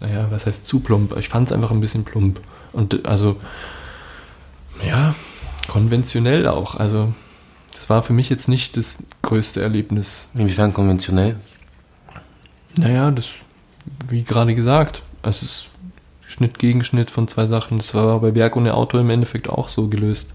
[0.00, 1.16] naja, was heißt zu plump?
[1.18, 2.40] Ich fand es einfach ein bisschen plump.
[2.72, 3.36] Und äh, also,
[4.86, 5.14] ja,
[5.66, 6.76] konventionell auch.
[6.76, 7.12] Also,
[7.88, 10.28] war für mich jetzt nicht das größte Erlebnis.
[10.34, 11.36] Inwiefern konventionell?
[12.78, 13.26] Naja, das,
[14.08, 15.68] wie gerade gesagt, Also es ist
[16.26, 17.78] Schnitt gegen Schnitt von zwei Sachen.
[17.78, 20.34] Das war bei Werk ohne Auto im Endeffekt auch so gelöst.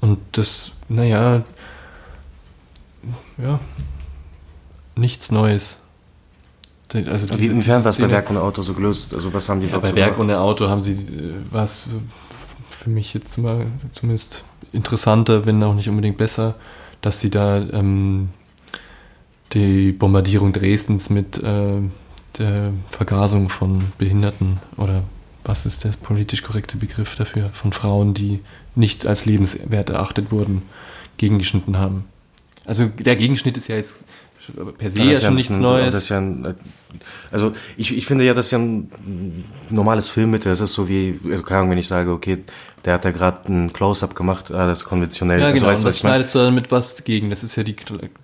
[0.00, 1.42] Und das, naja,
[3.38, 3.60] ja,
[4.96, 5.80] nichts Neues.
[6.94, 9.14] Also Wie diese- inwiefern war es bei Werk ohne Auto so gelöst?
[9.14, 11.86] Also was haben die ja, dazu bei Werk ohne Auto haben sie äh, was
[12.68, 16.54] für mich jetzt mal zumindest interessanter, wenn auch nicht unbedingt besser,
[17.00, 18.30] dass sie da ähm,
[19.52, 21.78] die Bombardierung Dresdens mit äh,
[22.38, 25.02] der Vergasung von Behinderten oder
[25.44, 28.40] was ist der politisch korrekte Begriff dafür, von Frauen, die
[28.74, 30.62] nicht als lebenswert erachtet wurden,
[31.18, 32.04] gegengeschnitten haben.
[32.64, 34.02] Also der Gegenschnitt ist ja jetzt
[34.78, 36.08] per se Ja, ja, schon ein- nichts Das Neues.
[36.08, 36.54] ja ein,
[37.30, 40.50] also ich, ich finde ja, das ist ja ein normales Filmmittel.
[40.50, 42.38] Das ist so wie, also keine Ahnung, wenn ich sage, okay,
[42.84, 45.40] der hat da gerade ein Close-Up gemacht, ah, das ist konventionell.
[45.40, 45.66] Ja, also, genau.
[45.70, 46.14] weißt und du, was meine?
[46.14, 47.30] schneidest du dann mit was gegen.
[47.30, 47.76] Das ist ja die,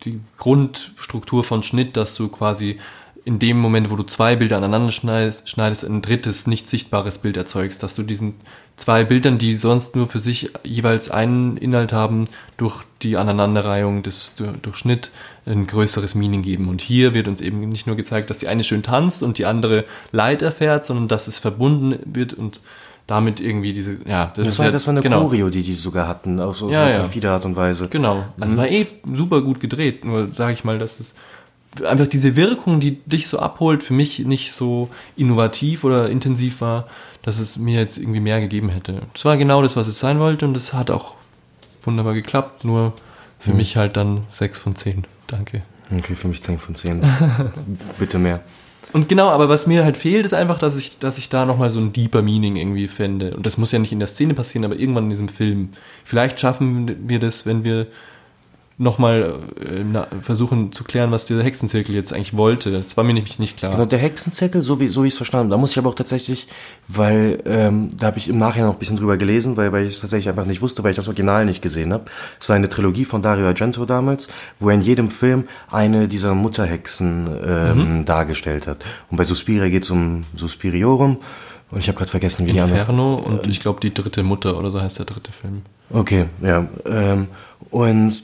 [0.04, 2.78] die Grundstruktur von Schnitt, dass du quasi
[3.28, 7.36] in dem Moment, wo du zwei Bilder aneinander schneidest, schneidest ein drittes, nicht sichtbares Bild
[7.36, 8.36] erzeugst, dass du diesen
[8.78, 12.24] zwei Bildern, die sonst nur für sich jeweils einen Inhalt haben,
[12.56, 15.10] durch die Aneinanderreihung des durch Schnitt
[15.44, 16.70] ein größeres Meaning geben.
[16.70, 19.44] Und hier wird uns eben nicht nur gezeigt, dass die eine schön tanzt und die
[19.44, 22.60] andere Leid erfährt, sondern dass es verbunden wird und
[23.06, 25.20] damit irgendwie diese, ja, Das, ist war, ja, das war eine genau.
[25.20, 27.34] Choreo, die die sogar hatten, auf so, Ja, so ja.
[27.34, 27.88] Art und Weise.
[27.88, 28.24] Genau.
[28.40, 30.06] Also war eh super gut gedreht.
[30.06, 31.14] Nur sage ich mal, dass es
[31.84, 36.86] einfach diese Wirkung, die dich so abholt, für mich nicht so innovativ oder intensiv war,
[37.22, 39.02] dass es mir jetzt irgendwie mehr gegeben hätte.
[39.14, 41.14] Es war genau das, was es sein wollte und es hat auch
[41.82, 42.64] wunderbar geklappt.
[42.64, 42.92] Nur
[43.38, 45.06] für mich halt dann 6 von 10.
[45.26, 45.62] Danke.
[45.96, 47.02] Okay, für mich 10 von 10.
[47.98, 48.40] Bitte mehr.
[48.92, 51.68] Und genau, aber was mir halt fehlt, ist einfach, dass ich, dass ich da nochmal
[51.68, 53.36] so ein deeper Meaning irgendwie fände.
[53.36, 55.70] Und das muss ja nicht in der Szene passieren, aber irgendwann in diesem Film.
[56.04, 57.86] Vielleicht schaffen wir das, wenn wir
[58.78, 62.70] nochmal äh, versuchen zu klären, was dieser Hexenzirkel jetzt eigentlich wollte.
[62.70, 63.72] Das war mir nämlich nicht klar.
[63.72, 65.90] Genau, der Hexenzirkel, so wie, so wie ich es verstanden habe, da muss ich aber
[65.90, 66.46] auch tatsächlich,
[66.86, 69.94] weil ähm, da habe ich im Nachhinein noch ein bisschen drüber gelesen, weil, weil ich
[69.94, 72.04] es tatsächlich einfach nicht wusste, weil ich das Original nicht gesehen habe.
[72.40, 74.28] Es war eine Trilogie von Dario Argento damals,
[74.60, 78.84] wo er in jedem Film eine dieser Mutterhexen ähm, dargestellt hat.
[79.10, 81.18] Und bei Suspiria geht es um Suspiriorum
[81.70, 82.78] und ich habe gerade vergessen, wie die andere...
[82.78, 85.62] Inferno und ich glaube die dritte Mutter oder so heißt der dritte Film.
[85.90, 86.66] Okay, ja.
[86.86, 87.26] Ähm,
[87.70, 88.22] und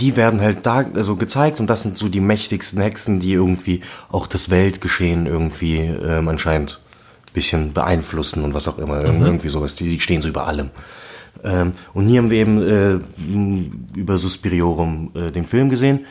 [0.00, 3.80] die werden halt da also gezeigt und das sind so die mächtigsten Hexen, die irgendwie
[4.10, 6.80] auch das Weltgeschehen irgendwie ähm, anscheinend
[7.26, 8.98] ein bisschen beeinflussen und was auch immer.
[9.00, 9.74] Irg- Irgendwie sowas.
[9.74, 10.70] Die, die stehen so über allem.
[11.44, 12.98] Ähm, und hier haben wir eben äh,
[13.98, 16.06] über Suspiriorum äh, den Film gesehen.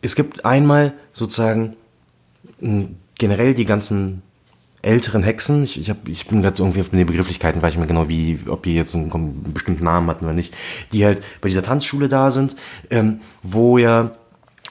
[0.00, 1.76] Es gibt einmal sozusagen
[3.18, 4.22] generell die ganzen
[4.82, 7.86] älteren Hexen, ich, ich, hab, ich bin gerade irgendwie auf den Begrifflichkeiten, weiß ich mir
[7.86, 10.52] genau, wie, ob die jetzt einen, einen bestimmten Namen hatten oder nicht,
[10.92, 12.56] die halt bei dieser Tanzschule da sind,
[12.90, 14.10] ähm, wo ja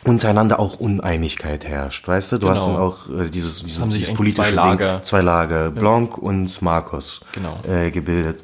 [0.03, 2.37] untereinander auch Uneinigkeit herrscht, weißt du?
[2.39, 2.73] Du hast Genau.
[2.73, 4.93] dann auch äh, dieses, dieses, dieses politische zwei Lager.
[4.95, 7.59] Ding, zwei Lager, Blanc und Marcos Genau.
[7.67, 8.41] äh, gebildet.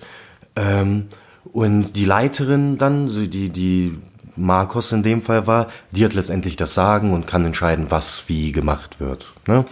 [0.56, 1.08] Ähm,
[1.52, 3.98] und die Leiterin dann, so die, die
[4.36, 8.52] Marcos in dem Fall war, die hat letztendlich das Sagen und kann entscheiden, was wie
[8.52, 9.34] gemacht wird.
[9.48, 9.66] Ne?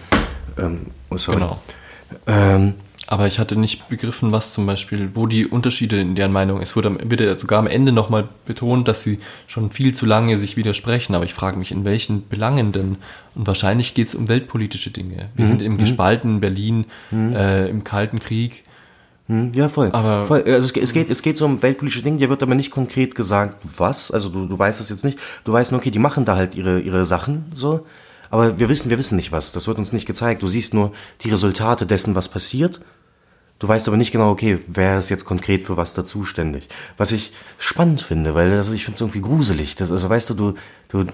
[0.58, 1.38] Ähm, oh, sorry.
[1.39, 1.60] Genau.
[2.28, 2.73] Ähm,
[3.07, 6.76] Aber ich hatte nicht begriffen, was zum Beispiel, wo die Unterschiede in deren Meinung, es
[6.76, 10.57] wurde, wird ja sogar am Ende nochmal betont, dass sie schon viel zu lange sich
[10.57, 12.97] widersprechen, aber ich frage mich, in welchen Belangen denn?
[13.36, 15.30] Und wahrscheinlich geht es um weltpolitische Dinge.
[15.36, 18.63] Wir sind im gespaltenen Berlin, äh, im Kalten Krieg.
[19.28, 19.89] hm, ja, voll.
[19.91, 20.41] Aber- voll.
[20.43, 23.13] Also es, es, geht, es geht so um weltpolitische Dinge, dir wird aber nicht konkret
[23.13, 24.09] gesagt, was.
[24.09, 25.19] Also du, du weißt das jetzt nicht.
[25.43, 27.86] Du weißt nur, okay, die machen da halt ihre, ihre Sachen so.
[28.36, 29.54] Aber wir wissen, wir wissen nicht was.
[29.54, 30.44] Das wird uns nicht gezeigt.
[30.44, 32.82] Du siehst nur die Resultate dessen, was passiert.
[33.60, 36.68] Du weißt aber nicht genau, okay, wer ist jetzt konkret für was da zuständig.
[36.98, 39.78] Was ich spannend finde, weil das, ich finde es irgendwie gruselig.
[39.78, 40.54] Das, also weißt du, du,
[40.90, 41.06] du,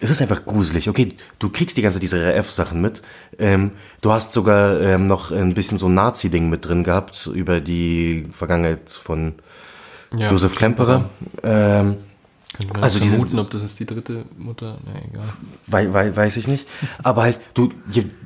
[0.00, 0.88] es ist einfach gruselig.
[0.88, 3.02] Okay, du kriegst die ganze diese RF-Sachen mit.
[3.38, 3.70] Ähm,
[4.00, 8.26] du hast sogar ähm, noch ein bisschen so ein Nazi-Ding mit drin gehabt über die
[8.32, 9.34] Vergangenheit von
[10.12, 11.08] Ja, Josef Klemperer.
[11.44, 11.98] Ähm,
[12.56, 15.24] Könnte man Also also diese- vermuten, ob das jetzt die dritte Mutter, na egal.
[15.66, 16.66] Wei, wei, weiß ich nicht.
[17.02, 17.68] Aber halt, du,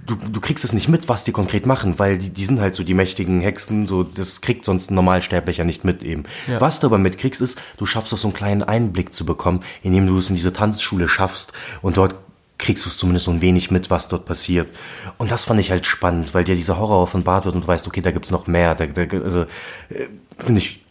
[0.07, 2.75] du, du kriegst es nicht mit, was die konkret machen, weil die, die sind halt
[2.75, 6.25] so die mächtigen Hexen, so, das kriegt sonst ein Normalsterblicher nicht mit eben.
[6.47, 6.61] Ja.
[6.61, 10.07] Was du aber mitkriegst, ist, du schaffst doch so einen kleinen Einblick zu bekommen, indem
[10.07, 11.53] du es in diese Tanzschule schaffst
[11.83, 12.15] und dort
[12.59, 14.69] kriegst du es zumindest so ein wenig mit, was dort passiert.
[15.17, 17.87] Und das fand ich halt spannend, weil dir dieser Horror offenbart wird und du weißt,
[17.87, 18.75] okay, da gibt's noch mehr.
[18.75, 20.07] Da, da, also, äh,
[20.39, 20.85] finde ich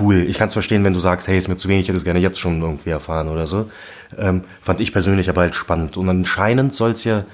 [0.00, 0.26] cool.
[0.28, 2.04] Ich kann es verstehen, wenn du sagst, hey, ist mir zu wenig, ich hätte es
[2.04, 3.70] gerne jetzt schon irgendwie erfahren oder so.
[4.18, 5.96] Ähm, fand ich persönlich aber halt spannend.
[5.96, 7.24] Und anscheinend soll es ja,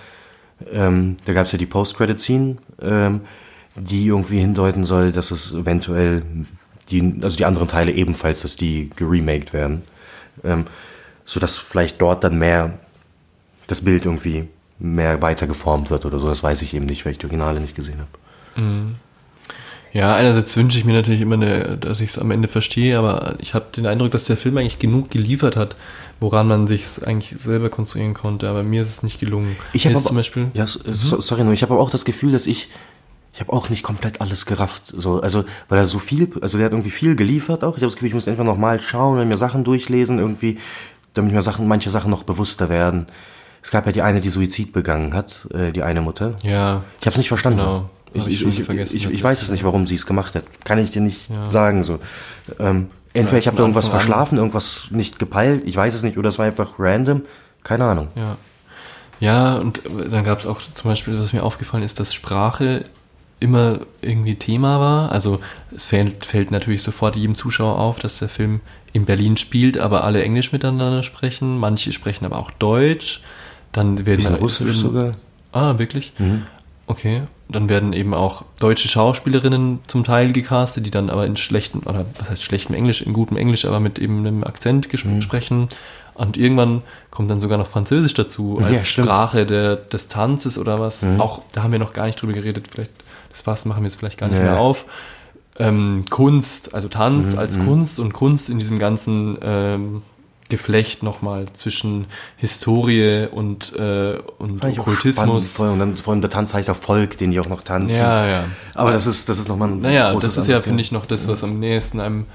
[0.73, 3.21] ähm, da gab es ja die Post-Credit-Scene, ähm,
[3.77, 6.23] die irgendwie hindeuten soll, dass es eventuell
[6.91, 9.83] die, also die anderen Teile ebenfalls, dass die geremaked werden.
[10.45, 10.65] Ähm,
[11.25, 12.79] sodass vielleicht dort dann mehr
[13.67, 14.49] das Bild irgendwie
[14.79, 16.27] mehr weiter geformt wird oder so.
[16.27, 18.11] Das weiß ich eben nicht, weil ich die Originale nicht gesehen habe.
[19.99, 23.35] Ja, einerseits wünsche ich mir natürlich immer, eine, dass ich es am Ende verstehe, aber
[23.41, 25.75] ich habe den Eindruck, dass der Film eigentlich genug geliefert hat,
[26.21, 28.49] woran man sich eigentlich selber konstruieren konnte.
[28.49, 29.57] Aber mir ist es nicht gelungen.
[29.73, 30.47] Ich habe zum Beispiel.
[30.55, 32.69] Ja, so- so, sorry, ich habe aber auch das Gefühl, dass ich
[33.35, 36.65] ich habe auch nicht komplett alles gerafft, so also weil er so viel, also der
[36.65, 37.73] hat irgendwie viel geliefert auch.
[37.77, 40.59] Ich habe das Gefühl, ich muss einfach noch mal schauen, und mir Sachen durchlesen irgendwie,
[41.15, 43.07] damit mir Sachen, manche Sachen noch bewusster werden.
[43.63, 46.35] Es gab ja die eine, die Suizid begangen hat, äh, die eine Mutter.
[46.43, 46.83] Ja.
[47.01, 47.59] Ich habe es nicht verstanden.
[47.61, 47.91] Genau.
[48.15, 50.45] Ich, ich, ich, vergessen, ich, ich weiß es nicht, warum sie es gemacht hat.
[50.65, 51.49] Kann ich dir nicht Ja.
[51.49, 51.99] sagen so.
[52.59, 56.19] Ähm, entweder Ja, ich habe da irgendwas verschlafen, irgendwas nicht gepeilt, ich weiß es nicht,
[56.19, 57.23] oder es war einfach random.
[57.65, 58.09] Keine Ahnung.
[58.15, 58.37] Ja.
[59.21, 62.85] Ja, und äh, dann gab es auch zum Beispiel, was mir aufgefallen ist, dass Sprache
[63.41, 65.13] immer irgendwie Thema war.
[65.13, 65.41] Also
[65.75, 68.61] es fällt, fällt natürlich sofort jedem Zuschauer auf, dass der Film
[68.93, 71.59] in Berlin spielt, aber alle Englisch miteinander sprechen.
[71.59, 73.23] Manche sprechen aber auch Deutsch.
[73.73, 75.13] Dann werden Russisch sogar.
[75.53, 76.13] Ah, wirklich?
[76.89, 77.23] Okay.
[77.51, 82.05] Dann werden eben auch deutsche Schauspielerinnen zum Teil gecastet, die dann aber in schlechten, oder
[82.19, 85.69] was heißt schlechtem Englisch, in gutem Englisch, aber mit eben einem Akzent ges sprechen.
[86.15, 89.07] Und irgendwann kommt dann sogar noch Französisch dazu, Ja, als stimmt.
[89.07, 91.07] Sprache der, des Tanzes oder was.
[91.19, 92.91] Auch, da haben wir noch gar nicht drüber geredet, vielleicht,
[93.31, 94.45] das was machen wir jetzt vielleicht gar nicht Ja.
[94.45, 94.85] mehr auf.
[95.61, 100.03] Ähm, Kunst, also Tanz als Kunst und Kunst in diesem ganzen ähm,
[100.49, 105.55] Geflecht nochmal zwischen Historie und, äh, und Fand Okkultismus.
[105.55, 105.73] spannend.
[105.75, 107.99] Und dann vor allem der Tanz heißt ja Volk, den die auch noch tanzen.
[107.99, 108.45] Ja, ja.
[108.75, 111.07] Aber das ist, das ist nochmal ein Naja, großes das ist ja, finde ich, noch
[111.07, 112.27] das, was am nächsten einem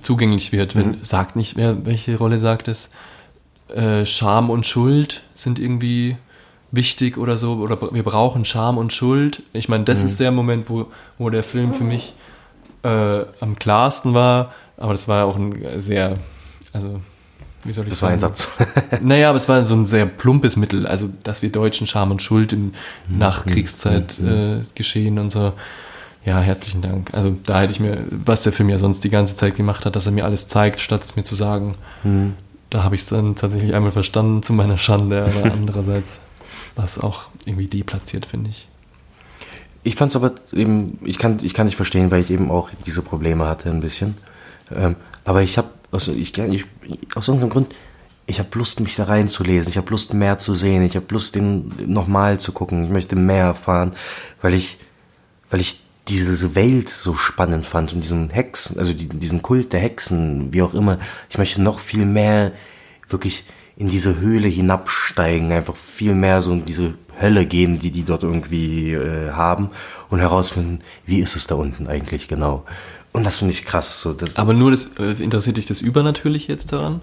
[0.00, 0.74] zugänglich wird.
[0.74, 2.90] Wenn, sagt nicht, wer, welche Rolle sagt es?
[3.68, 6.16] Äh, Scham und Schuld sind irgendwie
[6.72, 7.54] wichtig oder so.
[7.54, 9.42] Oder wir brauchen Scham und Schuld.
[9.52, 10.88] Ich meine, das ist der Moment, wo,
[11.18, 12.14] wo der Film für mich
[12.82, 14.52] äh, am klarsten war.
[14.76, 16.16] Aber das war ja auch ein sehr,
[16.72, 17.00] also,
[17.64, 18.18] wie soll ich Das war sagen?
[18.18, 18.48] ein Satz.
[19.02, 22.22] Naja, aber es war so ein sehr plumpes Mittel, also dass wir Deutschen Scham und
[22.22, 22.72] Schuld im
[23.08, 23.18] Mhm.
[23.18, 25.52] Nachkriegszeit äh, geschehen und so.
[26.24, 27.12] Ja, herzlichen Dank.
[27.14, 29.96] Also da hätte ich mir, was der Film ja sonst die ganze Zeit gemacht hat,
[29.96, 31.74] dass er mir alles zeigt, statt es mir zu sagen.
[32.04, 32.34] Mhm.
[32.70, 36.20] Da habe ich es dann tatsächlich einmal verstanden, zu meiner Schande, aber andererseits
[36.76, 38.68] war es auch irgendwie deplatziert, finde ich.
[39.84, 43.02] Ich fand's aber eben, ich kann, ich kann nicht verstehen, weil ich eben auch diese
[43.02, 44.16] Probleme hatte ein bisschen.
[44.74, 44.94] Ähm,
[45.24, 46.64] aber ich habe, also ich, ich,
[47.14, 47.74] aus irgendeinem Grund,
[48.26, 49.68] ich habe Lust, mich da reinzulesen.
[49.68, 50.82] Ich habe Lust, mehr zu sehen.
[50.82, 52.84] Ich habe Lust, den nochmal zu gucken.
[52.84, 53.92] Ich möchte mehr erfahren,
[54.40, 54.78] weil ich,
[55.50, 59.80] weil ich diese Welt so spannend fand und diesen Hexen, also die, diesen Kult der
[59.80, 60.98] Hexen, wie auch immer.
[61.30, 62.52] Ich möchte noch viel mehr
[63.08, 63.44] wirklich
[63.76, 68.22] in diese Höhle hinabsteigen, einfach viel mehr so in diese Hölle gehen, die die dort
[68.24, 69.70] irgendwie äh, haben
[70.10, 72.64] und herausfinden, wie ist es da unten eigentlich genau.
[73.12, 74.00] Und das finde ich krass.
[74.00, 77.00] So, das, Aber nur das, äh, interessiert dich das Übernatürliche jetzt daran?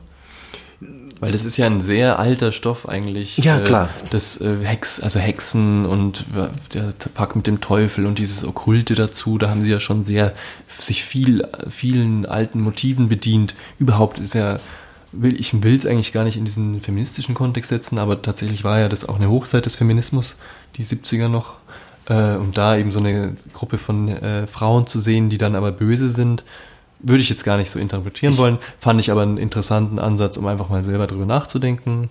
[1.20, 3.38] Weil das ist ja ein sehr alter Stoff eigentlich.
[3.40, 3.90] Ja, äh, klar.
[4.10, 8.96] Das äh, Hex, also Hexen und äh, der Pakt mit dem Teufel und dieses Okkulte
[8.96, 10.34] dazu, da haben sie ja schon sehr
[10.80, 13.54] sich viel, vielen alten Motiven bedient.
[13.80, 14.62] Überhaupt ist ja,
[15.12, 18.80] will, ich will es eigentlich gar nicht in diesen feministischen Kontext setzen, aber tatsächlich war
[18.80, 20.38] ja das auch eine Hochzeit des Feminismus,
[20.78, 21.56] die 70er noch.
[22.10, 25.72] Äh, und da eben so eine Gruppe von äh, Frauen zu sehen, die dann aber
[25.72, 26.44] böse sind,
[27.00, 28.58] würde ich jetzt gar nicht so interpretieren wollen.
[28.78, 32.10] Fand ich aber einen interessanten Ansatz, um einfach mal selber drüber nachzudenken.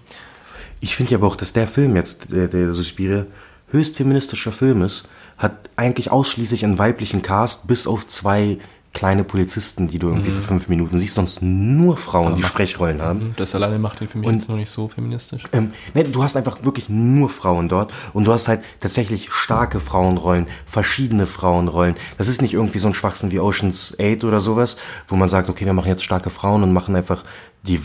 [0.81, 3.27] Ich finde ja aber auch, dass der Film jetzt, der, der Suspiria,
[3.71, 8.59] höchst feministischer Film ist, hat eigentlich ausschließlich einen weiblichen Cast, bis auf zwei
[8.99, 13.33] kleine Polizisten, die du irgendwie für fünf Minuten siehst, sonst nur Frauen, die Sprechrollen haben.
[13.37, 15.45] Das alleine macht ihn für mich Und- jetzt noch nicht so feministisch.
[15.53, 19.79] Ähm, ne, du hast einfach wirklich nur Frauen dort und du hast halt tatsächlich starke
[19.79, 21.95] Frauenrollen, verschiedene Frauenrollen.
[22.19, 24.77] Das ist nicht irgendwie so ein Schwachsinn wie Ocean's 8 oder sowas,
[25.07, 27.23] wo man sagt, okay, wir machen jetzt starke Frauen und machen einfach
[27.63, 27.81] die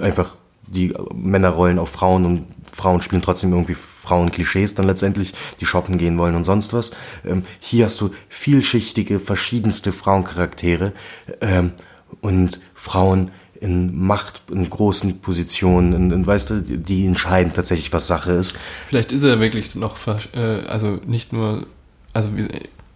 [0.00, 0.34] einfach
[0.66, 3.76] die Männerrollen auf Frauen und Frauen spielen trotzdem irgendwie
[4.06, 6.92] Frauenklischees dann letztendlich, die shoppen gehen wollen und sonst was.
[7.24, 10.92] Ähm, hier hast du vielschichtige, verschiedenste Frauencharaktere
[11.40, 11.72] ähm,
[12.20, 18.06] und Frauen in Macht, in großen Positionen, in, in, weißt du, die entscheiden tatsächlich, was
[18.06, 18.56] Sache ist.
[18.86, 19.96] Vielleicht ist er wirklich noch,
[20.34, 21.66] äh, also nicht nur,
[22.12, 22.30] also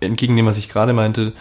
[0.00, 1.32] entgegen dem, was ich gerade meinte,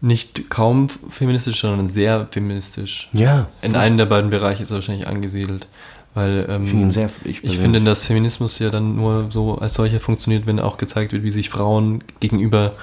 [0.00, 3.08] nicht kaum feministisch, sondern sehr feministisch.
[3.12, 3.48] Ja.
[3.62, 5.66] In einem der beiden Bereiche ist er wahrscheinlich angesiedelt.
[6.14, 9.74] Weil ähm, Ich finde sehr, ich, Ich finde, dass Feminismus ja dann nur so als
[9.74, 12.74] solcher funktioniert, wenn auch gezeigt wird, wie sich Frauen gegenüber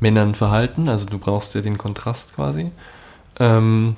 [0.00, 0.88] Männern verhalten.
[0.88, 2.72] Also du brauchst ja den Kontrast quasi.
[3.38, 3.96] Ähm,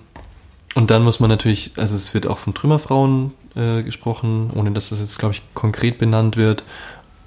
[0.75, 4.91] und dann muss man natürlich, also es wird auch von Trümmerfrauen äh, gesprochen, ohne dass
[4.91, 6.65] das jetzt, glaube ich, konkret benannt wird.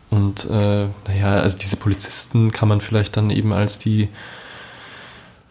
[0.09, 4.09] Und äh, naja, also diese Polizisten kann man vielleicht dann eben als die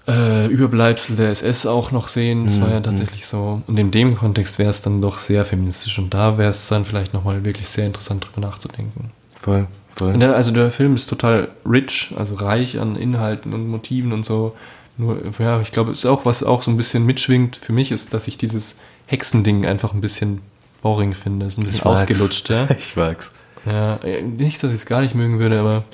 [0.07, 2.45] äh, Überbleibsel der SS auch noch sehen.
[2.45, 3.63] Das war ja tatsächlich so.
[3.67, 5.99] Und in dem Kontext wäre es dann doch sehr feministisch.
[5.99, 9.11] Und da wäre es dann vielleicht nochmal wirklich sehr interessant, drüber nachzudenken.
[9.41, 10.21] voll, voll.
[10.21, 14.55] Ja, Also der Film ist total rich, also reich an Inhalten und Motiven und so.
[14.97, 17.91] Nur, ja, ich glaube, es ist auch, was auch so ein bisschen mitschwingt für mich,
[17.91, 18.77] ist, dass ich dieses
[19.07, 20.41] Hexending einfach ein bisschen
[20.83, 21.47] boring finde.
[21.47, 22.01] Ist ein bisschen Ich mag's.
[22.03, 22.69] ausgelutscht, ja.
[22.79, 23.33] Ich mag's.
[23.67, 23.97] ja.
[24.05, 25.85] äh, Nicht, dass ich es gar nicht mögen würde, aber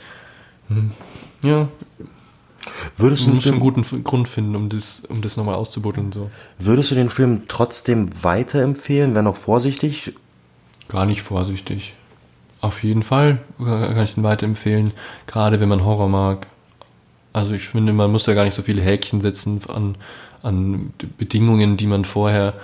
[0.68, 0.90] hm,
[1.42, 1.68] ja,
[2.96, 6.12] Würdest du, schon einen Film, guten Grund finden, um das, um das nochmal auszubuddeln.
[6.12, 6.30] So.
[6.58, 10.12] würdest du den Film trotzdem weiterempfehlen, wenn auch vorsichtig?
[10.88, 11.94] Gar nicht vorsichtig.
[12.60, 14.92] Auf jeden Fall äh, kann ich den weiterempfehlen,
[15.26, 16.48] gerade wenn man Horror mag.
[17.32, 19.94] Also ich finde, man muss da gar nicht so viele Häkchen setzen an,
[20.42, 22.54] an Bedingungen, die man vorher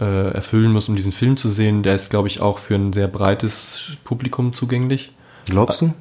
[0.00, 1.82] äh, erfüllen muss, um diesen Film zu sehen.
[1.82, 5.12] Der ist, glaube ich, auch für ein sehr breites Publikum zugänglich.
[5.44, 5.92] Glaubst du?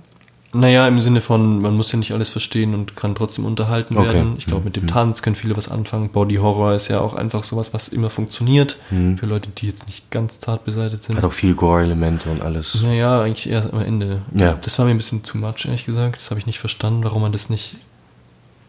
[0.56, 4.14] Naja, im Sinne von, man muss ja nicht alles verstehen und kann trotzdem unterhalten Okay.
[4.14, 4.36] werden.
[4.38, 6.10] Ich glaube, mit dem Tanz können viele was anfangen.
[6.10, 8.78] Body Horror ist ja auch einfach sowas, was immer funktioniert.
[9.18, 11.18] Für Leute, die jetzt nicht ganz zart beseitigt sind.
[11.18, 12.80] Hat auch viel Gore-Elemente und alles.
[12.84, 14.22] Naja, eigentlich erst am Ende.
[14.36, 14.54] Ja.
[14.62, 16.18] Das war mir ein bisschen too much, ehrlich gesagt.
[16.18, 17.78] Das habe ich nicht verstanden, warum man das nicht.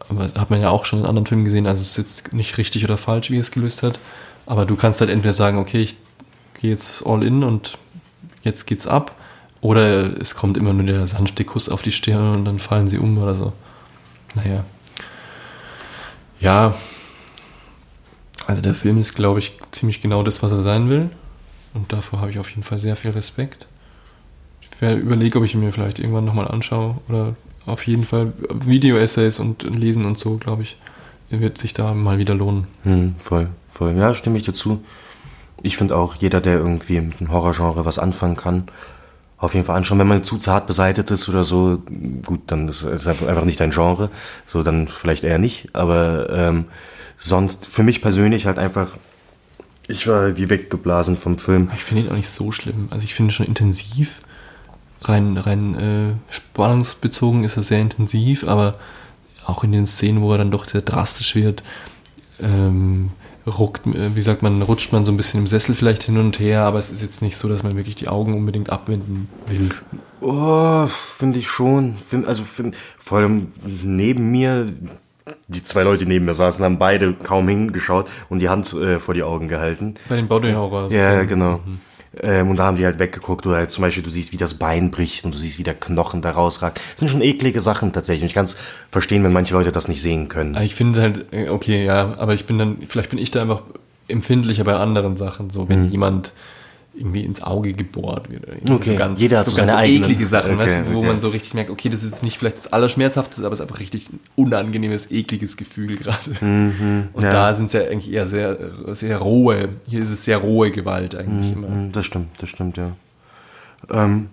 [0.09, 1.67] Aber das hat man ja auch schon in anderen Filmen gesehen.
[1.67, 3.99] Also es ist jetzt nicht richtig oder falsch, wie es gelöst hat.
[4.47, 5.95] Aber du kannst halt entweder sagen, okay, ich
[6.59, 7.77] gehe jetzt all in und
[8.43, 9.15] jetzt geht's ab.
[9.65, 12.99] Oder es kommt immer nur der sanfte Kuss auf die Stirn und dann fallen sie
[12.99, 13.51] um oder so.
[14.35, 14.63] Naja.
[16.39, 16.75] Ja.
[18.45, 21.09] Also der Film ist, glaube ich, ziemlich genau das, was er sein will.
[21.73, 23.65] Und davor habe ich auf jeden Fall sehr viel Respekt.
[24.61, 26.97] Ich überlege, ob ich ihn mir vielleicht irgendwann nochmal anschaue.
[27.09, 27.35] Oder
[27.65, 30.77] auf jeden Fall Video-Essays und Lesen und so, glaube ich,
[31.31, 32.67] wird sich da mal wieder lohnen.
[32.83, 33.97] Hm, voll, voll.
[33.97, 34.83] Ja, stimme ich dazu.
[35.63, 38.67] Ich finde auch, jeder, der irgendwie mit dem Horrorgenre was anfangen kann,
[39.37, 39.99] auf jeden Fall anschauen.
[39.99, 41.81] Wenn man zu zart beseitet ist oder so,
[42.25, 44.09] gut, dann ist es einfach nicht dein Genre.
[44.45, 45.69] So, dann vielleicht eher nicht.
[45.73, 46.65] Aber ähm,
[47.17, 48.87] sonst, für mich persönlich halt einfach,
[49.87, 51.69] ich war wie weggeblasen vom Film.
[51.75, 52.87] Ich finde ihn auch nicht so schlimm.
[52.91, 54.19] Also ich finde schon intensiv.
[55.01, 58.77] Rein, rein äh, spannungsbezogen ist er sehr intensiv, aber
[59.45, 61.61] auch in den Szenen, wo er dann doch sehr drastisch wird,
[62.39, 63.11] ähm,
[63.47, 66.39] ruckt, äh, wie sagt man, rutscht man so ein bisschen im Sessel vielleicht hin und
[66.39, 69.69] her, aber es ist jetzt nicht so, dass man wirklich die Augen unbedingt abwenden will.
[70.21, 71.95] Oh, finde ich schon.
[72.09, 73.51] Find, also find, vor allem
[73.83, 74.67] neben mir,
[75.47, 79.13] die zwei Leute, neben mir saßen, haben beide kaum hingeschaut und die Hand äh, vor
[79.13, 79.95] die Augen gehalten.
[80.09, 80.91] Bei den Body Horror.
[80.91, 81.59] Ja, ja, genau.
[82.21, 84.55] Ähm, und da haben die halt weggeguckt oder halt zum Beispiel, du siehst, wie das
[84.55, 86.77] Bein bricht und du siehst, wie der Knochen da rausragt.
[86.77, 88.23] Das sind schon eklige Sachen tatsächlich.
[88.23, 88.57] Und ich kann es
[88.91, 90.55] verstehen, wenn manche Leute das nicht sehen können.
[90.55, 93.41] Aber Ich finde halt, äh, okay, ja, aber ich bin dann, vielleicht bin ich da
[93.41, 93.63] einfach
[94.07, 96.31] empfindlicher bei anderen Sachen, so wenn jemand
[96.97, 98.47] irgendwie ins Auge gebohrt wird.
[98.67, 98.75] Mhm.
[98.75, 100.03] Okay, so ganz, jeder hat so so ganz eigenen.
[100.03, 101.07] eklige Sachen, Okay, weißt wo okay.
[101.07, 103.63] man so richtig merkt, okay, das ist jetzt nicht vielleicht das Allerschmerzhafteste, aber es ist
[103.63, 106.31] einfach richtig ein unangenehmes, ekliges Gefühl gerade.
[106.41, 107.31] Und ja.
[107.31, 111.15] da sind es ja eigentlich eher sehr, sehr rohe, hier ist es sehr rohe Gewalt
[111.15, 111.67] eigentlich immer.
[111.67, 112.91] Hm, Das stimmt, das stimmt, ja.
[113.91, 114.29] Ähm,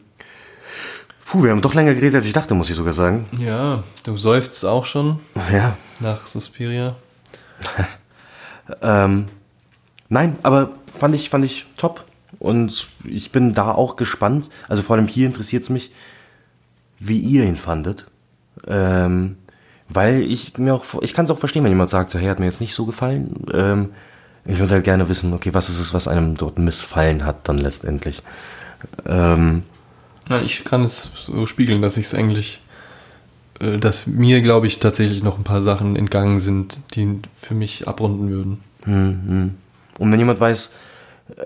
[1.26, 3.26] puh, wir haben doch länger geredet, als ich dachte, muss ich sogar sagen.
[3.38, 5.18] Ja, du seufzt auch schon
[5.52, 5.76] Ja.
[6.00, 6.96] nach Suspiria.
[8.80, 9.26] Ähm,
[10.08, 12.04] nein, aber fand ich, fand ich top.
[12.42, 14.50] Und ich bin da auch gespannt.
[14.68, 15.92] Also vor allem hier interessiert es mich,
[16.98, 18.06] wie ihr ihn fandet.
[18.66, 19.36] Ähm,
[19.88, 22.40] weil ich mir auch, ich kann es auch verstehen, wenn jemand sagt, so, hey, hat
[22.40, 23.44] mir jetzt nicht so gefallen.
[23.52, 23.90] Ähm,
[24.44, 27.58] ich würde halt gerne wissen, okay, was ist es, was einem dort missfallen hat dann
[27.58, 28.24] letztendlich.
[29.06, 29.62] Ähm,
[30.28, 32.60] Ja, ich kann es so spiegeln, dass ich es eigentlich,
[33.60, 37.86] äh, dass mir, glaube ich, tatsächlich noch ein paar Sachen entgangen sind, die für mich
[37.86, 38.58] abrunden würden.
[38.84, 40.72] Und wenn jemand weiß,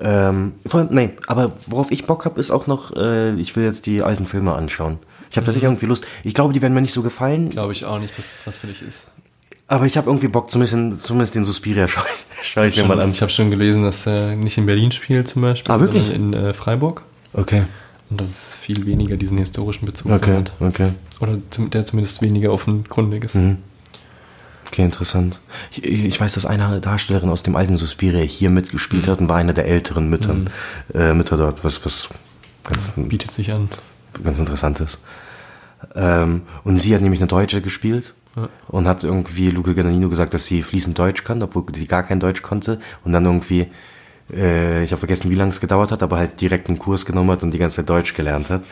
[0.00, 3.86] ähm, vor nee, aber worauf ich Bock habe, ist auch noch, äh, ich will jetzt
[3.86, 4.98] die alten Filme anschauen.
[5.30, 6.06] Ich habe tatsächlich irgendwie Lust.
[6.24, 8.56] Ich glaube, die werden mir nicht so gefallen, Glaube ich auch nicht, dass das was
[8.56, 9.08] für dich ist.
[9.68, 12.04] aber ich habe irgendwie Bock, zumindest, zumindest den Suspiria schaue
[12.42, 13.10] schau ich mir Schon, mal an.
[13.10, 16.04] ich habe schon gelesen, dass er nicht in Berlin spielt zum Beispiel, Ah, wirklich?
[16.06, 17.02] sondern in äh, Freiburg.
[17.32, 17.62] Okay,
[18.08, 20.52] Und dass es viel weniger diesen historischen Bezug okay, hat.
[20.60, 20.90] okay.
[21.20, 23.34] Oder der zumindest weniger offenkundig ist.
[23.34, 23.58] Mhm.
[24.66, 25.40] Okay, interessant.
[25.70, 29.36] Ich, ich weiß, dass eine Darstellerin aus dem alten Suspiria hier mitgespielt hat und war
[29.36, 30.50] eine der älteren Müttern,
[30.94, 32.08] äh, Mütter dort, was, was
[32.64, 33.68] ganz, Bietet sich an.
[34.24, 34.98] ganz interessant ist.
[35.94, 38.48] Ähm, und sie hat nämlich eine Deutsche gespielt Ja.
[38.68, 42.18] und hat irgendwie Luca Guadagnino gesagt, dass sie fließend Deutsch kann, obwohl sie gar kein
[42.20, 42.80] Deutsch konnte.
[43.04, 43.68] Und dann irgendwie,
[44.32, 47.30] äh, ich habe vergessen, wie lange es gedauert hat, aber halt direkt einen Kurs genommen
[47.30, 48.62] hat und die ganze Zeit Deutsch gelernt hat.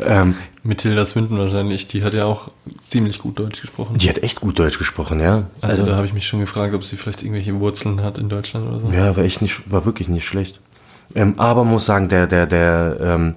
[0.00, 2.50] Ähm, Mit Tilda Swinton wahrscheinlich, die hat ja auch
[2.80, 3.96] ziemlich gut Deutsch gesprochen.
[3.98, 5.46] die hat echt gut Deutsch gesprochen, ja.
[5.60, 8.68] also, da habe ich mich schon gefragt, ob sie vielleicht irgendwelche Wurzeln hat in Deutschland
[8.68, 8.90] oder so.
[8.90, 10.60] Ja, war echt nicht, war wirklich nicht schlecht.
[11.14, 13.34] Ähm, aber muss sagen, der, der, der, ähm,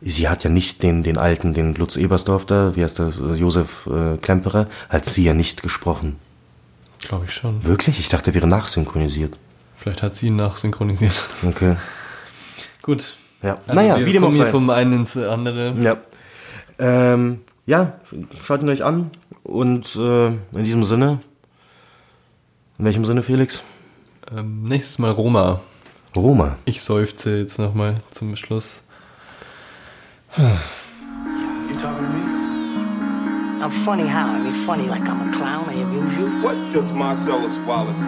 [0.00, 3.88] sie hat ja nicht den, den alten, den Lutz Ebersdorf da, wie heißt der, Josef
[3.88, 6.16] äh, Klemperer, hat sie ja nicht gesprochen.
[7.00, 7.64] Glaube ich schon.
[7.64, 7.98] Wirklich?
[7.98, 9.36] Ich dachte, der wäre nachsynchronisiert.
[9.88, 11.24] Vielleicht hat sie ihn nachsynchronisiert.
[11.46, 11.76] Okay.
[12.82, 13.16] Gut.
[13.42, 13.54] Ja.
[13.54, 14.46] Also naja, wir wie dem auch sei.
[14.46, 15.72] vom einen ins andere.
[15.80, 15.96] Ja.
[16.78, 17.94] Ähm, ja,
[18.42, 19.12] schaut ihn euch an
[19.44, 21.20] und äh, in diesem Sinne,
[22.78, 23.62] in welchem Sinne, Felix?
[24.30, 25.60] Ähm, nächstes Mal Roma.
[26.14, 26.56] Roma.
[26.66, 28.82] Ich seufze jetzt nochmal zum Schluss.
[30.36, 30.44] You
[31.80, 32.38] talking to me?
[33.64, 34.28] I'm funny how?
[34.28, 35.64] I mean, funny like I'm a clown.
[35.66, 36.42] I amuse you.
[36.42, 38.02] What does Marcellus Wallace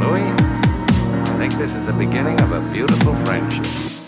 [0.00, 3.99] Louis, I think this is the beginning of a beautiful friendship.